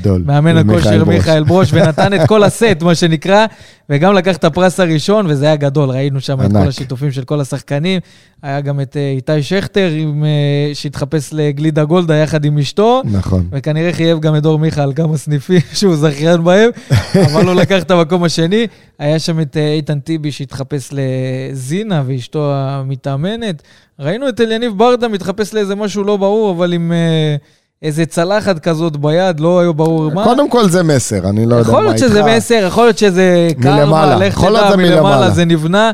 [0.05, 1.69] למאמן הכושר מיכאל ברוש.
[1.73, 3.45] ונתן את כל הסט, מה שנקרא,
[3.89, 6.51] וגם לקח את הפרס הראשון, וזה היה גדול, ראינו שם את.
[6.51, 7.99] כל השיתופים של כל השחקנים.
[8.43, 13.01] היה גם את אה, איתי שכטר, עם, אה, שהתחפש לגלידה גולדה יחד עם אשתו.
[13.05, 13.47] נכון.
[13.51, 16.69] וכנראה חייב גם את דור מיכה על כמה סניפים שהוא זכיין בהם,
[17.25, 18.67] אבל הוא לקח את המקום השני.
[18.99, 23.63] היה שם את אה, איתן טיבי שהתחפש לזינה ואשתו המתאמנת.
[23.99, 27.35] ראינו את אליניב ברדה מתחפש לאיזה משהו לא ברור, אבל עם אה,
[27.81, 30.23] איזה צלחת כזאת ביד, לא היה ברור מה.
[30.23, 32.01] קודם כל זה מסר, אני לא יודע מה יכול איתך.
[32.01, 34.15] להיות שזה מסר, יכול להיות שזה קרמה.
[34.15, 35.29] לך יכול תדע, מלמעלה.
[35.29, 35.91] זה נבנה,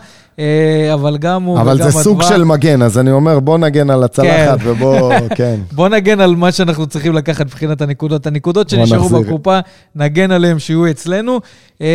[0.93, 4.57] אבל גם הוא אבל זה סוג של מגן, אז אני אומר, בוא נגן על הצלחת
[4.63, 5.55] ובוא, כן.
[5.71, 8.27] בוא נגן על מה שאנחנו צריכים לקחת מבחינת הנקודות.
[8.27, 9.09] הנקודות שנשארו.
[9.09, 9.59] בקופה,
[9.95, 11.39] נגן עליהם שיהיו אצלנו.
[11.81, 11.87] אה,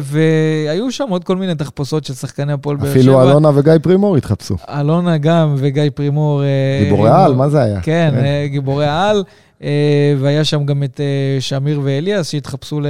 [0.00, 3.00] והיו שם עוד כל מיני תחפושות של שחקני הפועל באר שבע.
[3.00, 4.56] אפילו אלונה וגיא פרימור התחפשו.
[4.68, 6.42] אלונה גם וגיא פרימור.
[6.42, 6.46] אה,
[6.84, 7.80] גיבורי היו- על, מה זה היה?
[7.80, 9.24] כן, אה, גיבורי על.
[9.62, 9.68] אה,
[10.18, 12.80] והיה שם גם את אה, שמיר ואליאס שהתחפשו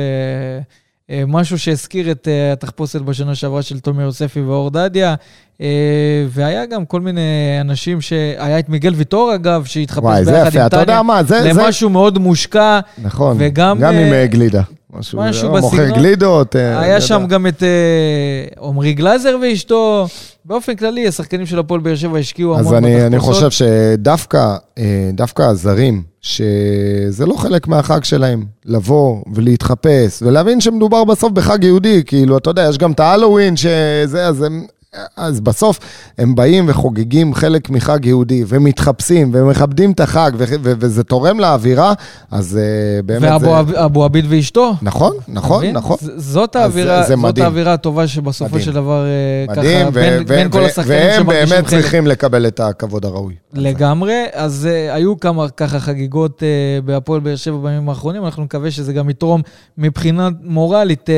[1.11, 5.15] למשהו שהזכיר את אה, התחפושת בשנה שעברה של תומר יוספי ואור דדיה.
[5.61, 8.13] אה, והיה גם כל מיני אנשים ש...
[8.39, 11.41] היה את מיגל ויטור, אגב, שהתחפש ביחד עם טניה מה, זה...
[11.45, 12.81] למשהו מאוד מושקע.
[13.03, 14.63] נכון, וגם, גם עם אה, אה, גלידה.
[14.93, 15.99] משהו, משהו אה, מוכר בסגנון.
[15.99, 16.57] גלידות.
[16.57, 17.01] אה, היה.
[17.01, 20.07] שם גם את אה, עמרי גלאזר ואשתו.
[20.45, 23.53] באופן כללי, השחקנים של הפועל באר שבע השקיעו המון אז אני, אני בתחפושות.
[23.53, 23.65] חושב
[23.97, 24.57] שדווקא
[25.13, 32.39] דווקא הזרים, שזה לא חלק מהחג שלהם, לבוא ולהתחפש ולהבין שמדובר בסוף בחג יהודי, כאילו,
[32.39, 34.67] אתה יודע, יש גם את ההלואוין שזה, אז הם...
[35.17, 35.79] אז בסוף
[36.19, 41.93] הם באים וחוגגים חלק מחג יהודי, ומתחפשים, ומכבדים את החג, ו- ו- וזה תורם לאווירה,
[42.31, 43.49] אז אה, באמת זה...
[43.49, 44.73] ואבו אבו עביד ואשתו.
[44.83, 45.77] נכון, נכון, מבין?
[45.77, 45.97] נכון.
[46.01, 47.45] ז- זאת האווירה, זה זאת מדהים.
[47.45, 48.65] האווירה הטובה שבסופו מדהים.
[48.65, 51.67] של דבר אה, מדהים, ככה, ו- בין, ו- בין כל ו- השחקנים והם שמרגישים באמת
[51.67, 51.81] חלק.
[51.81, 53.35] צריכים לקבל את הכבוד הראוי.
[53.55, 56.45] לגמרי, אז uh, היו כמה ככה חגיגות uh,
[56.85, 59.43] בהפועל באר שבע בימים האחרונים, אנחנו נקווה שזה גם יתרום
[59.79, 61.13] מבחינה מורלית uh,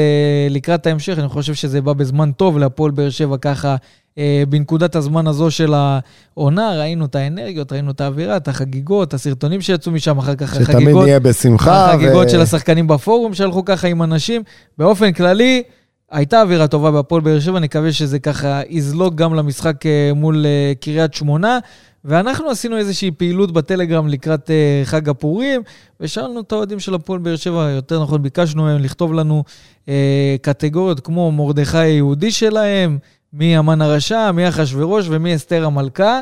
[0.51, 3.60] לקראת ההמשך, אני חושב שזה בא בזמן טוב להפועל באר שבע ככה.
[3.65, 9.61] Uh, בנקודת הזמן הזו של העונה, ראינו את האנרגיות, ראינו את האווירה, את החגיגות, הסרטונים
[9.61, 11.91] שיצאו משם, אחר כך שתמיד החגיגות, נהיה בשמחה.
[11.91, 14.43] החגיגות ו- של השחקנים בפורום שהלכו ככה עם אנשים.
[14.79, 15.63] באופן כללי,
[16.11, 20.73] הייתה אווירה טובה בהפועל באר שבע, נקווה שזה ככה יזלוג גם למשחק אה, מול אה,
[20.81, 21.59] קריית שמונה.
[22.05, 25.63] ואנחנו עשינו איזושהי פעילות בטלגרם לקראת אה, חג הפורים,
[26.01, 29.45] ושאלנו את האוהדים של הפועל באר שבע, יותר נכון, ביקשנו מהם לכתוב לנו
[29.89, 32.99] אה, קטגוריות כמו מרדכי היהודי שלהם,
[33.33, 36.21] מי המן הרשע, מי אחשוורוש ומי אסתר המלכה.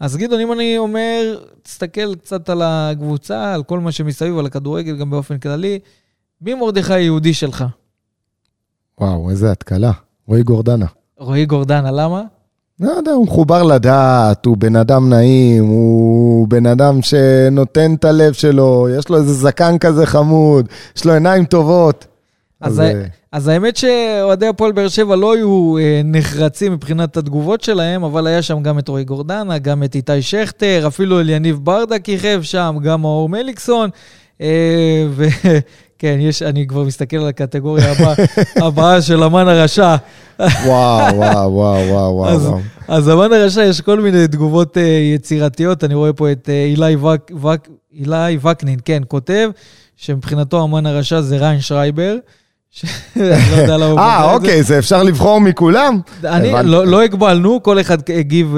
[0.00, 4.96] אז גדעון, אם אני אומר, תסתכל קצת על הקבוצה, על כל מה שמסביב, על הכדורגל
[4.96, 5.78] גם באופן כללי,
[6.42, 7.64] מי מרדכי היהודי שלך?
[9.00, 9.92] וואו, איזה התקלה.
[10.26, 10.86] רועי גורדנה.
[11.18, 12.22] רועי גורדנה, למה?
[12.80, 18.32] לא יודע, הוא מחובר לדעת, הוא בן אדם נעים, הוא בן אדם שנותן את הלב
[18.32, 22.06] שלו, יש לו איזה זקן כזה חמוד, יש לו עיניים טובות.
[22.60, 27.60] אז, אז, אה, אז האמת שאוהדי הפועל באר שבע לא היו אה, נחרצים מבחינת התגובות
[27.60, 31.98] שלהם, אבל היה שם גם את רועי גורדנה, גם את איתי שכטר, אפילו אליניב ברדה
[31.98, 33.90] כיכב שם, גם מאור מליקסון.
[34.40, 38.14] אה, וכן, יש, אני כבר מסתכל על הקטגוריה הבאה,
[38.66, 39.96] הבאה של אמן הרשע.
[40.38, 42.28] וואו, וואו, וואו, וואו.
[42.28, 42.60] אז, וואו.
[42.88, 44.82] אז אמן הרשע, יש כל מיני תגובות אה,
[45.14, 45.84] יצירתיות.
[45.84, 49.50] אני רואה פה את אה, אילי, וק, וק, אילי וקנין, כן, כותב
[49.96, 52.16] שמבחינתו אמן הרשע זה ריין שרייבר.
[53.16, 54.32] לא אה.
[54.32, 56.00] אוקיי, זה אפשר לבחור מכולם?
[56.24, 56.52] אני.
[56.64, 58.56] לא, לא הגבלנו, כל אחד הגיב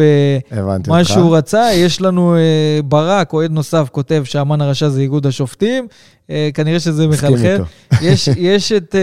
[0.53, 1.05] אה, מה.
[1.05, 1.69] שהוא רצה.
[1.75, 5.87] יש לנו אה, ברק, אוהד נוסף, כותב שהמן הרשע זה איגוד השופטים.
[6.31, 7.63] אה, כנראה שזה מחלחל.
[8.03, 8.95] יש, יש, את,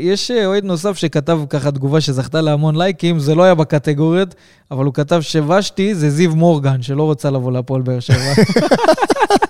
[0.00, 4.34] יש אוהד נוסף שכתב ככה תגובה שזכתה להמון לייקים, זה לא היה בקטגוריות,
[4.70, 8.32] אבל הוא כתב שוושתי זה זיו מורגן, שלא רוצה לבוא להפועל באר שבע.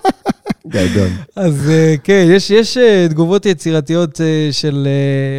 [0.69, 1.07] גדול.
[1.35, 4.87] אז אה, כן, יש, יש אה, תגובות יצירתיות אה, של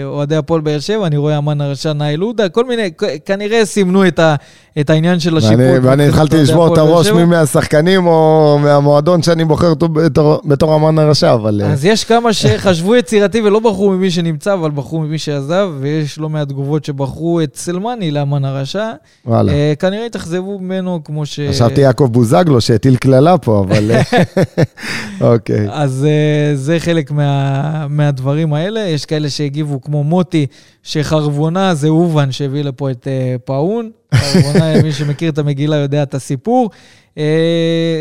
[0.05, 2.91] אוהדי הפועל באר שבע, אני רואה אמן הרשע נאיל עודה, כל מיני,
[3.27, 4.35] כנראה סימנו את, ה,
[4.81, 5.57] את העניין של השיפוט.
[5.83, 7.09] ואני- התחלתי לשבור את הראש.
[7.09, 11.63] מי מהשחקנים או מהמועדון שאני בוחר אותו בתור- בתור אמן הרשע, אבל...
[11.65, 16.29] אז יש כמה שחשבו יצירתי ולא בחרו ממי שנמצא, אבל בחרו ממי שעזב, ויש לא
[16.29, 18.87] מעט תגובות שבחרו את סלמני לאמן הרשע.
[19.27, 19.53] וואלה.
[19.53, 21.41] אה, כנראה התאכזבו ממנו כמו ש...
[21.51, 23.91] חשבתי יעקב בוזגלו שהטיל קללה פה, אבל...
[25.23, 25.67] אה, אוקיי.
[25.71, 28.81] אז uh, זה חלק מה, מהדברים האלה.
[28.81, 30.47] יש כאלה שהגיבו כמו מוטי,
[30.83, 33.91] שחרבונה זה אובן שהביא לפה את uh, פאון.
[34.15, 36.71] חרבונה, מי שמכיר את המגילה יודע את הסיפור.
[37.15, 37.19] Uh,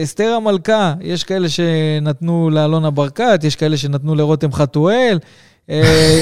[0.04, 5.20] אסתר המלכה, יש כאלה שנתנו לאלונה ברקת, יש כאלה שנתנו לרותם חתואל.
[5.70, 6.22] אה,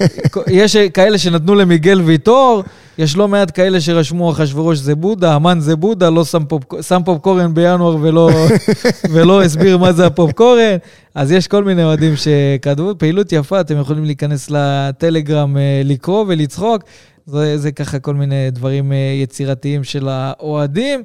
[0.46, 2.62] יש כאלה שנתנו למיגל ויטור,
[2.98, 7.00] יש לא מעט כאלה שרשמו אחשוורוש זה בודה, המן זה בודה, לא שם, פופ, שם
[7.04, 8.30] פופקורן בינואר ולא,
[9.12, 10.76] ולא הסביר מה זה הפופקורן.
[11.14, 16.82] אז יש כל מיני אוהדים שכתבו, פעילות יפה, אתם יכולים להיכנס לטלגרם, אה, לקרוא ולצחוק.
[17.26, 21.02] זה, זה ככה כל מיני דברים אה, יצירתיים של האוהדים.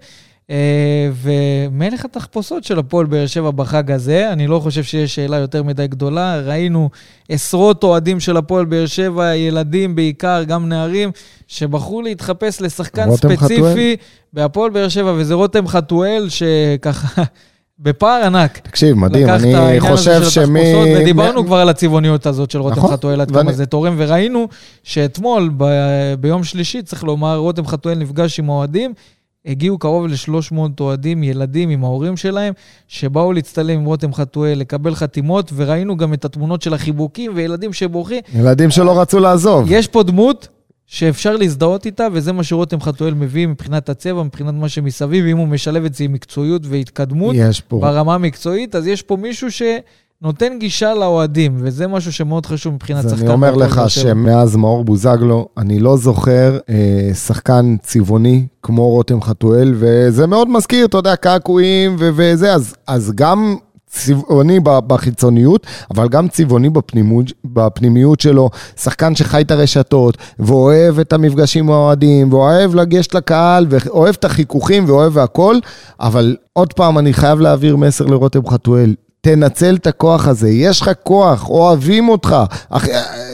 [0.51, 5.63] אה, ומלך התחפושות של הפועל באר שבע בחג הזה, אני לא חושב שיש שאלה יותר
[5.63, 6.39] מדי גדולה.
[6.39, 6.89] ראינו
[7.29, 11.11] עשרות אוהדים של הפועל באר שבע, ילדים בעיקר, גם נערים,
[11.47, 13.95] שבחרו להתחפש לשחקן ספציפי
[14.33, 17.23] בהפועל באר שבע, וזה רותם חתואל, שככה...
[17.83, 18.57] בפער ענק.
[18.57, 20.73] תקשיב, מדהים, אני חושב שמי...
[20.97, 21.45] ודיברנו מ...
[21.45, 23.43] כבר על הצבעוניות הזאת של רותם נכון, חתואל, עד ואני...
[23.43, 24.47] כמה זה תורם, וראינו
[24.83, 25.65] שאתמול, ב...
[26.19, 28.93] ביום שלישי, צריך לומר, רותם חתואל נפגש עם האוהדים,
[29.45, 32.53] הגיעו קרוב ל-300 אוהדים, ילדים עם ההורים שלהם,
[32.87, 38.19] שבאו להצטלם עם רותם חתואל, לקבל חתימות, וראינו גם את התמונות של החיבוקים וילדים שבוכים.
[38.33, 39.65] ילדים שלא רצו לעזוב.
[39.71, 40.47] יש פה דמות
[40.87, 45.47] שאפשר להזדהות איתה, וזה מה שרותם חתואל מביא מבחינת הצבע, מבחינת מה שמסביב, אם הוא
[45.47, 47.35] משלב את זה עם מקצועיות והתקדמות
[47.71, 49.61] ברמה המקצועית, אז יש פה מישהו ש...
[50.21, 53.15] נותן גישה לאוהדים, וזה משהו שמאוד חשוב מבחינת שחקן.
[53.15, 59.21] אז אני אומר לך שמאז מאור בוזגלו, אני לא זוכר אה, שחקן צבעוני כמו רותם
[59.21, 63.55] חתואל, וזה מאוד מזכיר, אתה יודע, קעקועים וזה, אז, אז גם
[63.87, 71.65] צבעוני בחיצוניות, אבל גם צבעוני בפנימיות, בפנימיות שלו, שחקן שחי את הרשתות, ואוהב את המפגשים
[71.65, 75.55] עם האוהדים, ואוהב לגשת לקהל, ואוהב את החיכוכים, ואוהב הכל,
[75.99, 80.91] אבל עוד פעם, אני חייב להעביר מסר לרותם חתואל, תנצל את הכוח הזה, יש לך
[81.03, 82.35] כוח, אוהבים אותך,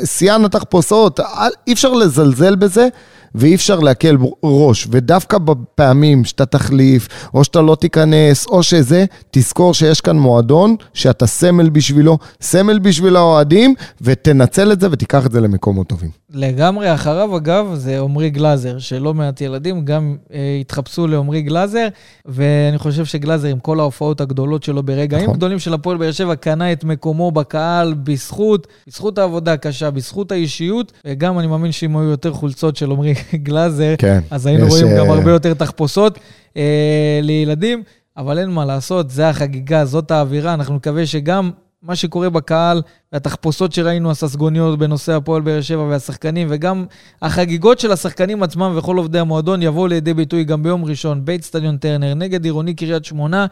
[0.06, 1.20] שיאן התחפושות,
[1.68, 2.88] אי אפשר לזלזל בזה.
[3.36, 4.88] ואי אפשר להקל ראש.
[4.92, 11.28] ודווקא בפעמים שאתה תחליף, או שאתה לא תיכנס, או שזה, תזכור שיש כאן מועדון שאתה
[11.28, 16.10] סמל בשבילו, סמל בשביל האוהדים, ותנצל את זה ותיקח את זה למקומות טובים.
[16.34, 16.94] לגמרי.
[16.94, 21.88] אחריו, אגב, זה עמרי גלאזר, שלא מעט ילדים גם אה, התחפשו לעמרי גלאזר,
[22.26, 25.36] ואני חושב שגלאזר, עם כל ההופעות הגדולות שלו ברגעים נכון.
[25.36, 30.92] גדולים של הפועל באר שבע, קנה את מקומו בקהל בזכות, בזכות העבודה הקשה, בזכות האישיות,
[31.06, 34.74] וגם אני מאמין שאם היו יותר חולצות של עמרי גלאזר, כן, אז היינו יש...
[34.74, 36.20] רואים גם אה, הרבה יותר תחפושות
[36.58, 37.84] אה, לילדים,
[38.18, 41.52] אבל אין מה לעשות, זה החגיגה, זאת האווירה, אנחנו נקווה שגם
[41.82, 42.82] מה שקורה בקהל,
[43.14, 46.86] והתחפושות שראינו, הססגוניות בנושא הפועל באר שבע והשחקנים, וגם
[47.22, 51.78] החגיגות של השחקנים עצמם וכל עובדי המועדון יבואו לידי ביטוי גם ביום ראשון, בית סטדיון
[51.78, 53.46] טרנר, נגד עירוני קריית שמונה.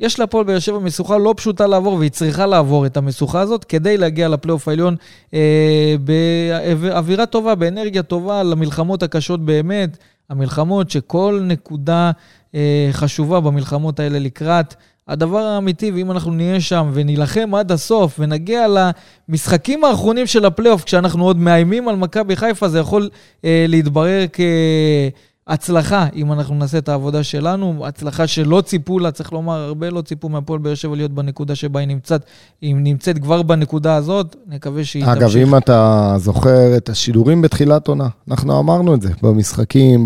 [0.00, 3.96] יש להפועל באר שבע משוכה לא פשוטה לעבור, והיא צריכה לעבור את המשוכה הזאת כדי
[3.96, 4.96] להגיע לפלייאוף העליון
[5.34, 9.98] אה, באווירה טובה, באנרגיה טובה, למלחמות הקשות באמת,
[10.30, 12.10] המלחמות שכל נקודה
[12.54, 14.74] אה, חשובה במלחמות האלה לקראת.
[15.08, 18.66] הדבר האמיתי, ואם אנחנו נהיה שם ונילחם עד הסוף ונגיע
[19.28, 23.10] למשחקים האחרונים של הפלייאוף, כשאנחנו עוד מאיימים על מכבי חיפה, זה יכול
[23.44, 24.24] אה, להתברר
[25.48, 30.02] כהצלחה, אם אנחנו נעשה את העבודה שלנו, הצלחה שלא ציפו לה, צריך לומר, הרבה לא
[30.02, 32.24] ציפו מהפועל באר שבע להיות בנקודה שבה היא נמצאת.
[32.62, 35.36] אם נמצאת כבר בנקודה הזאת, נקווה שהיא אגב, תמשיך.
[35.36, 40.04] אגב, אם אתה זוכר את השידורים בתחילת עונה, אנחנו אמרנו את זה במשחקים,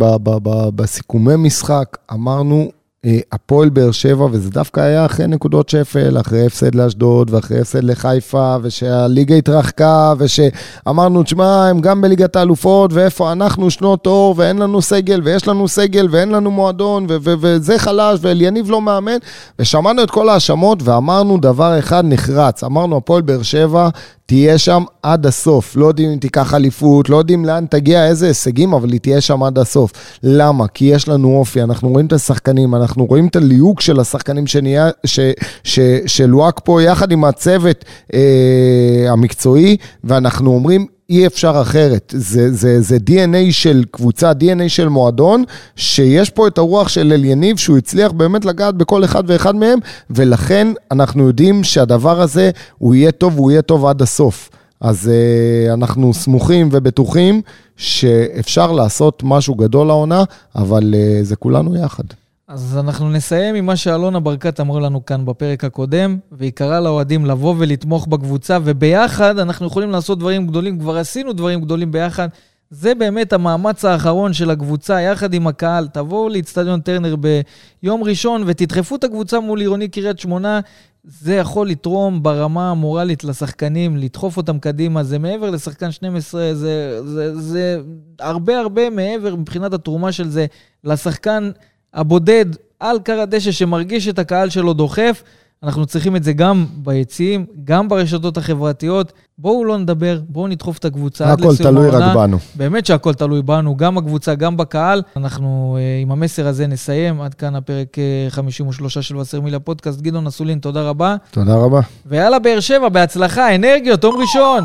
[0.74, 2.79] בסיכומי משחק, אמרנו...
[3.06, 7.84] אה, הפועל באר שבע, וזה דווקא היה אחרי נקודות שפל, אחרי הפסד לאשדוד ואחרי הפסד
[7.84, 14.82] לחיפה, ושהליגה התרחקה, ושאמרנו, תשמע, הם גם בליגת האלופות, ואיפה אנחנו שנות אור, ואין לנו
[14.82, 19.18] סגל, ויש לנו סגל, ואין לנו מועדון, וזה חלש, ואליניב לא מאמן,
[19.58, 23.88] ושמענו את כל ההאשמות, ואמרנו דבר אחד נחרץ, אמרנו, הפועל באר שבע
[24.30, 25.76] תהיה שם עד הסוף.
[25.76, 29.42] לא יודעים אם תיקח אליפות, לא יודעים לאן תגיע, איזה הישגים, אבל היא תהיה שם
[29.42, 29.92] עד הסוף.
[30.22, 30.68] למה?
[30.68, 34.90] כי יש לנו אופי, אנחנו רואים את השחקנים, אנחנו רואים את הליהוק של השחקנים שנהיה,
[35.06, 35.20] ש,
[35.64, 42.14] ש, שלוהק פה יחד עם הצוות אה, המקצועי, ואנחנו אומרים, אי אפשר אחרת.
[42.16, 45.44] זה, זה, זה DNA של קבוצה, DNA של מועדון,
[45.76, 49.78] שיש פה את הרוח של אל יניב, שהוא הצליח באמת לגעת בכל אחד ואחד מהם,
[50.10, 54.50] ולכן אנחנו יודעים שהדבר הזה, הוא יהיה טוב, הוא יהיה טוב עד הסוף.
[54.80, 57.42] אז uh, אנחנו סמוכים ובטוחים
[57.76, 60.24] שאפשר לעשות משהו גדול לעונה,
[60.56, 62.04] אבל uh, זה כולנו יחד.
[62.50, 67.26] אז אנחנו נסיים עם מה שאלונה ברקת אמרו לנו כאן בפרק הקודם, והיא קראה לאוהדים
[67.26, 72.28] לבוא ולתמוך בקבוצה, וביחד אנחנו יכולים לעשות דברים גדולים, כבר עשינו דברים גדולים ביחד.
[72.70, 75.88] זה באמת המאמץ האחרון של הקבוצה, יחד עם הקהל.
[75.88, 80.60] תבואו לאצטדיון טרנר ביום ראשון ותדחפו את הקבוצה מול עירוני קריית שמונה.
[81.04, 85.02] זה יכול לתרום ברמה המורלית לשחקנים, לדחוף אותם קדימה.
[85.02, 87.80] זה מעבר לשחקן 12, זה, זה, זה
[88.20, 90.46] הרבה הרבה מעבר מבחינת התרומה של זה
[90.84, 91.50] לשחקן
[91.94, 92.46] הבודד
[92.80, 95.22] על קר הדשא שמרגיש את הקהל שלו דוחף,
[95.62, 99.12] אנחנו צריכים את זה גם ביציעים, גם ברשתות החברתיות.
[99.38, 102.08] בואו לא נדבר, בואו נדחוף את הקבוצה עד הכל לסיום תלוי העונה.
[102.10, 102.38] רק בנו.
[102.54, 105.02] באמת שהכל תלוי בנו, גם הקבוצה, גם בקהל.
[105.16, 107.20] אנחנו אה, עם המסר הזה נסיים.
[107.20, 110.00] עד כאן הפרק אה, 53 של וסרמיליה פודקאסט.
[110.00, 111.16] גדעון אסולין, תודה רבה.
[111.30, 111.80] תודה רבה.
[112.06, 114.64] ויאללה, באר שבע, בהצלחה, אנרגיות, תום ראשון.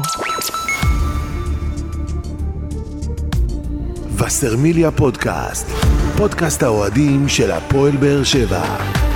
[4.18, 5.68] וסרמיליה פודקאסט,
[6.18, 9.15] פודקאסט האוהדים של הפועל באר שבע.